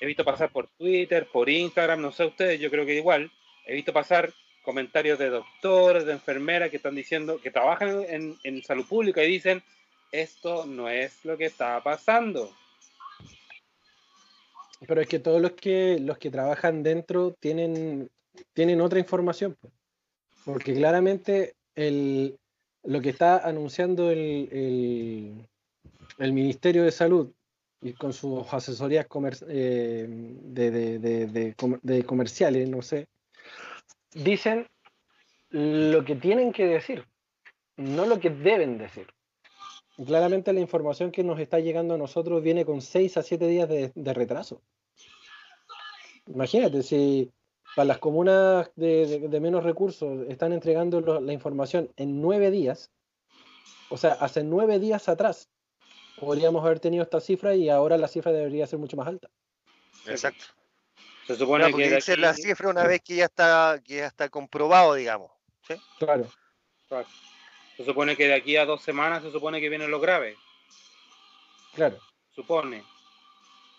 [0.00, 3.30] he visto pasar por Twitter, por Instagram, no sé ustedes, yo creo que igual.
[3.66, 8.86] He visto pasar comentarios de doctores, de enfermeras que están diciendo, que trabajan en, salud
[8.86, 9.62] pública y dicen,
[10.12, 12.54] esto no es lo que está pasando.
[14.86, 18.10] Pero es que todos los que los que trabajan dentro tienen
[18.52, 19.56] tienen otra información.
[19.60, 19.72] pues.
[20.44, 25.46] Porque claramente lo que está anunciando el-
[26.18, 27.32] el Ministerio de Salud
[27.80, 29.06] y con sus asesorías
[29.48, 30.04] eh,
[32.06, 33.08] comerciales, no sé,
[34.12, 34.66] dicen
[35.50, 37.06] lo que tienen que decir,
[37.76, 39.06] no lo que deben decir.
[40.06, 43.68] Claramente la información que nos está llegando a nosotros viene con 6 a 7 días
[43.68, 44.62] de, retraso.
[46.26, 47.32] Imagínate, si
[47.74, 52.92] para las comunas de, menos recursos están entregando la información en 9 días,
[53.90, 55.48] o sea, hace 9 días atrás
[56.20, 59.28] podríamos haber tenido esta cifra y ahora la cifra debería ser mucho más alta.
[60.06, 60.44] Exacto.
[61.26, 64.06] Se supone Claro, que dice aquí- la cifra una vez que ya está, que ya
[64.06, 65.30] está comprobado, digamos.
[65.66, 65.74] ¿sí?
[65.98, 66.26] Claro,
[66.88, 67.06] Claro.
[67.76, 70.36] Se supone que de aquí a dos semanas se supone que vienen los graves.
[71.74, 71.98] claro.
[72.34, 72.82] Supone.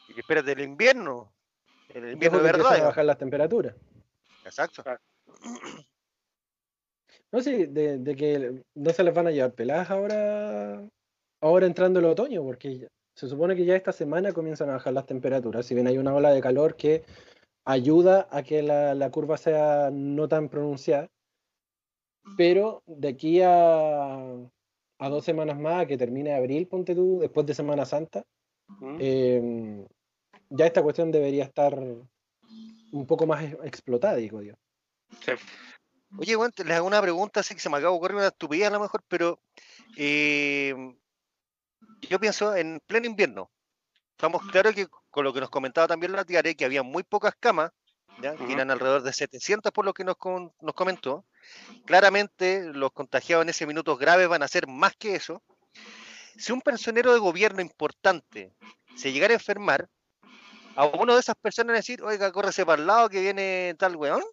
[0.09, 1.31] Y espérate el invierno.
[1.89, 2.71] El invierno de empiezan verdad.
[2.71, 2.91] a digamos.
[2.91, 3.75] bajar las temperaturas.
[4.45, 4.83] Exacto.
[7.31, 10.81] No sé, de, de que no se les van a llevar peladas ahora,
[11.41, 15.05] ahora entrando el otoño, porque se supone que ya esta semana comienzan a bajar las
[15.05, 15.65] temperaturas.
[15.65, 17.03] Si bien hay una ola de calor que
[17.65, 21.09] ayuda a que la, la curva sea no tan pronunciada,
[22.37, 24.15] pero de aquí a,
[24.99, 28.23] a dos semanas más, a que termine abril, ponte tú, después de Semana Santa,
[28.99, 29.85] eh,
[30.49, 31.77] ya esta cuestión debería estar
[32.91, 34.53] un poco más ex- explotada, digo yo.
[35.21, 35.31] Sí.
[36.17, 38.67] Oye, bueno, les hago una pregunta, así que se me acaba de ocurrir una estupidez
[38.67, 39.39] a lo mejor, pero
[39.97, 40.95] eh,
[42.09, 43.49] yo pienso en pleno invierno.
[44.11, 47.33] Estamos claros que con lo que nos comentaba también la Tiare, que había muy pocas
[47.39, 47.71] camas,
[48.21, 48.35] ¿ya?
[48.35, 51.25] que eran alrededor de 700 por lo que nos, con- nos comentó.
[51.85, 55.41] Claramente los contagiados en ese minuto graves van a ser más que eso.
[56.37, 58.53] Si un pensionero de gobierno importante
[58.95, 59.87] se llegara a enfermar,
[60.75, 64.23] a uno de esas personas decir, oiga, córrese para el lado que viene tal weón.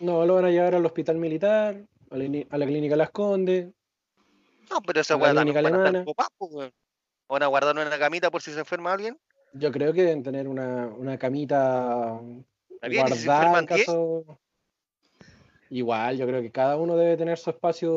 [0.00, 1.80] No, lo van a llevar al hospital militar,
[2.10, 3.72] a la, a la clínica Las Condes.
[4.70, 6.04] No, pero esa weá estar alemana.
[7.28, 9.18] Van a guardarlo en la camita por si se enferma alguien.
[9.54, 12.44] Yo creo que deben tener una, una camita bien,
[12.80, 12.96] si se
[13.28, 14.38] guardada en enferman 10, caso.
[15.70, 17.90] Igual, yo creo que cada uno debe tener su espacio,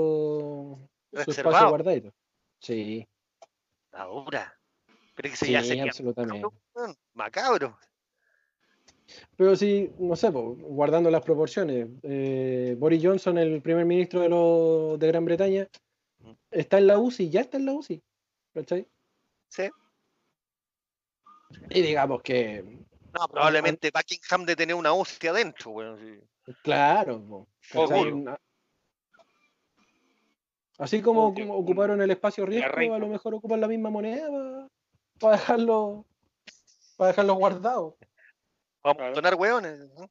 [1.11, 1.69] su espacio Reservado.
[1.69, 2.13] guardadito.
[2.59, 3.05] Sí,
[3.91, 4.53] la dura.
[5.15, 6.47] Pero que eso sí, ya sería absolutamente.
[7.13, 7.77] macabro.
[9.37, 11.87] Pero sí, no sé, po, guardando las proporciones.
[12.03, 15.67] eh, Boris Johnson, el primer ministro de, lo- de Gran Bretaña.
[16.52, 18.03] Está en la UCI, ya está en la UCI.
[18.53, 18.88] ¿Cachai?
[19.49, 19.69] Sí.
[21.69, 22.64] Y digamos que,
[23.14, 26.19] No, probablemente Buckingham de tener una hostia adentro, sí.
[26.64, 27.47] claro,
[30.77, 34.68] Así como, ocuparon el espacio riesgo, a lo mejor ocupan la misma moneda
[35.19, 36.06] para dejarlo,
[36.97, 37.95] para dejarlos guardados.
[38.84, 39.89] Vamos a amontonar weones.
[39.97, 40.10] ¿no?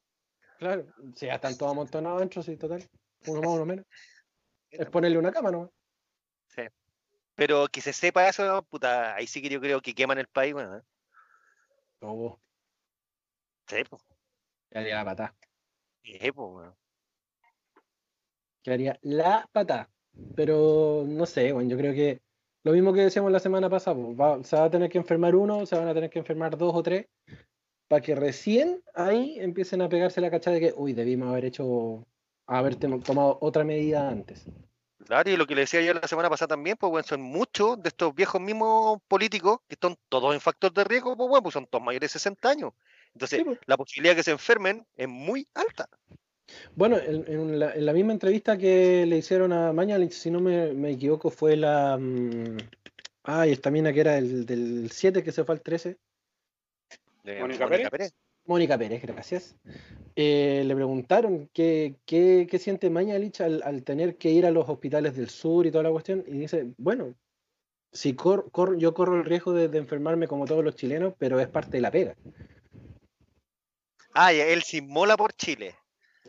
[0.57, 0.85] Claro,
[1.15, 2.83] si ya están todos amontonados dentro, sí, total.
[3.27, 3.85] Uno más, uno menos.
[4.71, 5.71] Es ponerle una cama, ¿no?
[7.35, 10.53] Pero que se sepa eso, puta, ahí sí que yo creo que queman el país,
[10.53, 10.79] weón.
[10.79, 10.83] ¿eh?
[12.01, 12.39] No,
[13.67, 13.99] Sí, po.
[14.69, 15.35] quedaría la patada.
[16.03, 16.75] Sí, po, weón.
[18.63, 19.89] Quedaría la patada.
[20.35, 22.21] Pero no sé, bueno, yo creo que
[22.63, 25.35] lo mismo que decíamos la semana pasada, pues, va- se va a tener que enfermar
[25.35, 27.07] uno, se van a tener que enfermar dos o tres,
[27.87, 32.07] para que recién ahí empiecen a pegarse la cachada de que, uy, debimos haber hecho,
[32.47, 34.45] haber tomado otra medida antes.
[35.05, 37.81] Claro, y lo que le decía yo la semana pasada también, pues, weón, son muchos
[37.81, 41.53] de estos viejos mismos políticos que están todos en factor de riesgo, pues, weón, pues
[41.53, 42.73] son todos mayores de 60 años.
[43.13, 43.59] Entonces, Sí, pues.
[43.67, 45.87] la posibilidad de que se enfermen es muy alta.
[46.75, 50.39] Bueno, en, en la, en la misma entrevista que le hicieron a Mañalich, si no
[50.39, 51.97] me, me equivoco, fue la.
[51.99, 52.57] mm,
[53.23, 55.97] Ay, esta mina que era el, del 7 que se fue al 13.
[57.23, 58.13] De ¿Mónica Pérez?
[58.45, 59.55] Mónica Pérez, gracias.
[60.15, 64.69] Eh, le preguntaron qué, qué, qué siente Mañalich al, al tener que ir a los
[64.69, 66.23] hospitales del sur y toda la cuestión.
[66.27, 67.15] Y dice: Bueno,
[67.91, 71.39] si cor- cor- yo corro el riesgo de, de enfermarme como todos los chilenos, pero
[71.39, 72.15] es parte de la pega.
[74.13, 75.75] Ah, él se inmola por Chile.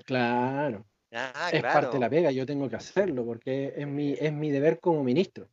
[0.05, 1.81] Claro, Ah, es claro.
[1.81, 5.05] parte de la pega, yo tengo que hacerlo porque es mi, es mi deber como
[5.05, 5.49] ministro.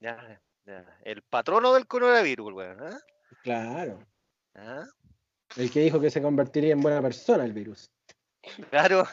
[0.00, 0.98] Ya, ya.
[1.04, 2.78] El patrono del coronavirus, weón.
[2.82, 2.98] ¿ah?
[3.42, 3.98] Claro.
[4.54, 4.86] Ah,
[5.56, 7.90] El que dijo que se convertiría en buena persona el virus.
[8.70, 9.04] Claro.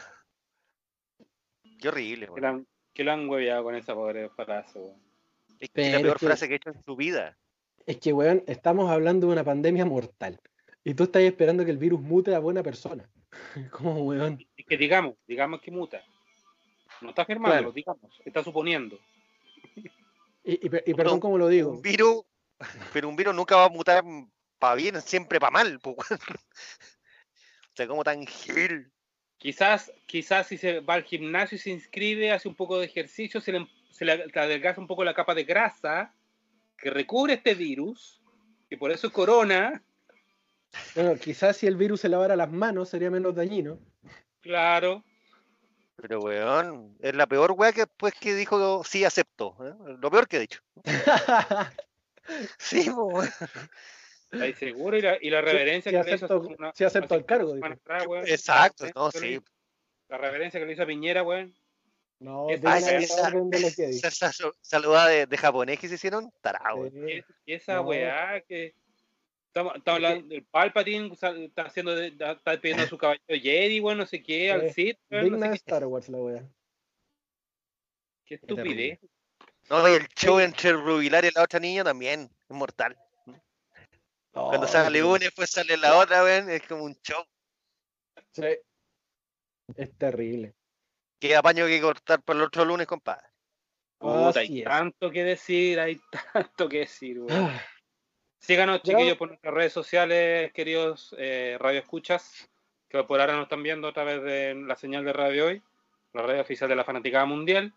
[1.80, 2.42] Qué horrible, Que weón.
[2.42, 5.00] lo han, que lo han hueveado con esa pobre frase, weón.
[5.58, 7.36] Es que es la peor es que- frase que he hecho en su vida.
[7.86, 10.38] Es que, weón, estamos hablando de una pandemia mortal.
[10.84, 13.08] Y tú estás esperando que el virus mute a buena persona.
[13.72, 14.38] Como, weón.
[14.56, 16.02] Es que digamos, digamos que muta.
[17.00, 17.72] No está afirmando, Claro.
[17.72, 18.98] digamos, está suponiendo.
[20.44, 21.70] Y, y per- y perdón cómo lo digo.
[21.70, 22.22] Un virus,
[22.92, 24.02] pero un virus nunca va a mutar
[24.60, 25.96] para bien, siempre para mal, weón.
[27.72, 28.92] O sea, como tan gil.
[29.38, 33.40] Quizás, quizás si se va al gimnasio y se inscribe, hace un poco de ejercicio,
[33.40, 36.12] se le, se le adelgaza un poco la capa de grasa
[36.76, 38.20] que recubre este virus,
[38.68, 39.82] que por eso es corona.
[40.94, 43.78] Bueno, quizás si el virus se lavara las manos sería menos dañino.
[44.40, 45.04] Claro.
[45.96, 49.56] Pero, weón, es la peor weá que después que dijo sí acepto.
[49.62, 49.96] ¿eh?
[49.98, 50.60] Lo peor que he dicho.
[52.58, 53.30] sí, po, weón.
[54.32, 54.96] ¿Estáis seguro?
[54.96, 57.24] Y la, y la reverencia Sí, que le hizo acepto- hace una- sí acepto el
[57.24, 58.26] cargo, atrás, weón.
[58.28, 59.40] Exacto, no, le- sí.
[60.08, 61.54] La reverencia que le hizo a Piñera, weón.
[62.20, 64.06] No, esa- esa- de dijo.
[64.06, 66.76] Esa, esa saludada de, de japonés que se hicieron, tarado.
[66.76, 66.92] weón.
[67.08, 67.24] Sí.
[67.46, 67.82] Y esa No.
[67.82, 68.74] weá que.
[69.48, 71.34] Estamos, hablando del Palpatine, está
[71.64, 74.72] haciendo, de- está pidiendo a su caballo Jedi, weón, no sé qué, al.
[74.72, 76.44] Sith, no de sé qué, Star Wars la wea.
[78.26, 79.00] qué estupidez.
[79.68, 82.96] No, y el show entre el Rubilar y la otra niña también es mortal.
[84.32, 87.24] Cuando sale una y después sale la otra, weón, es como un show.
[88.32, 88.58] Sí.
[89.76, 90.54] Es terrible.
[91.18, 93.26] Que apaño que cortar para el otro lunes, compadre.
[93.98, 96.00] Puta, hay tanto que decir, hay
[96.32, 97.50] tanto que decir, weón.
[97.50, 97.60] Ah,
[98.38, 98.94] Síganos, Ya.
[98.94, 102.48] chiquillos, por nuestras redes sociales, queridos eh, Radio Escuchas,
[102.88, 105.62] que por ahora nos están viendo a través de la señal de Radio Hoy,
[106.14, 107.74] la radio oficial de la Fanaticada Mundial.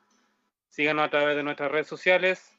[0.69, 2.57] Síganos a través de nuestras redes sociales,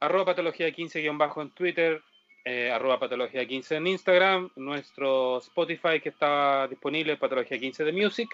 [0.00, 2.02] arroba patología 15-bajo en Twitter,
[2.44, 8.28] eh, arroba patología 15 en Instagram, nuestro Spotify que está disponible, patología 15 de Music,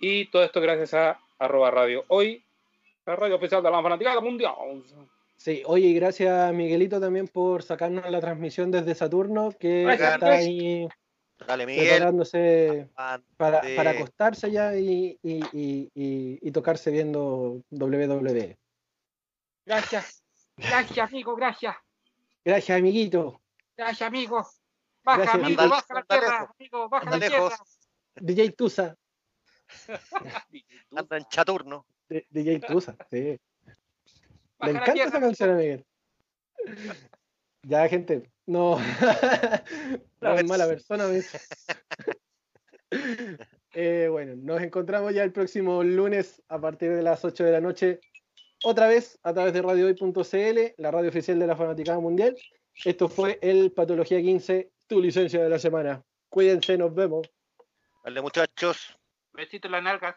[0.00, 2.42] y todo esto gracias a arroba Radio Hoy,
[3.04, 4.54] la radio oficial de la Fanaticada Mundial.
[5.36, 10.14] Sí, oye, y gracias a Miguelito también por sacarnos la transmisión desde Saturno, que Gracias,
[10.14, 10.88] está ahí
[11.46, 12.88] Dale, preparándose
[13.36, 17.60] para, para acostarse ya y, y, y, y- y tocarse viendo.
[17.70, 18.56] WWE.
[19.66, 20.22] Gracias.
[20.56, 21.76] Gracias, amigo, gracias.
[22.46, 23.42] Gracias, amiguito.
[23.76, 24.36] Gracias, amigo.
[25.02, 27.48] Baja, Gracias, amigo, baja la tierra, amigo, baja la lejos.
[27.54, 27.64] tierra.
[28.14, 28.96] DJ Tusa.
[30.92, 31.86] Anda en chaturno.
[32.08, 33.16] D- DJ Tusa, sí.
[33.16, 33.40] Le
[34.58, 35.84] Baja la encanta tierra, esa canción a Miguel.
[37.64, 38.78] Ya, gente, no.
[40.20, 41.06] no es mala persona.
[43.78, 47.60] Eh, bueno, nos encontramos ya el próximo lunes a partir de las 8 de la
[47.60, 48.00] noche,
[48.68, 52.36] otra vez a través de radiohoy.cl, la radio oficial de la Fanaticada Mundial.
[52.84, 56.02] Esto fue el Patología 15, tu licencia de la semana.
[56.28, 57.30] Cuídense, nos vemos.
[58.02, 58.98] Dale, muchachos.
[59.32, 60.16] Besito en las nalgas.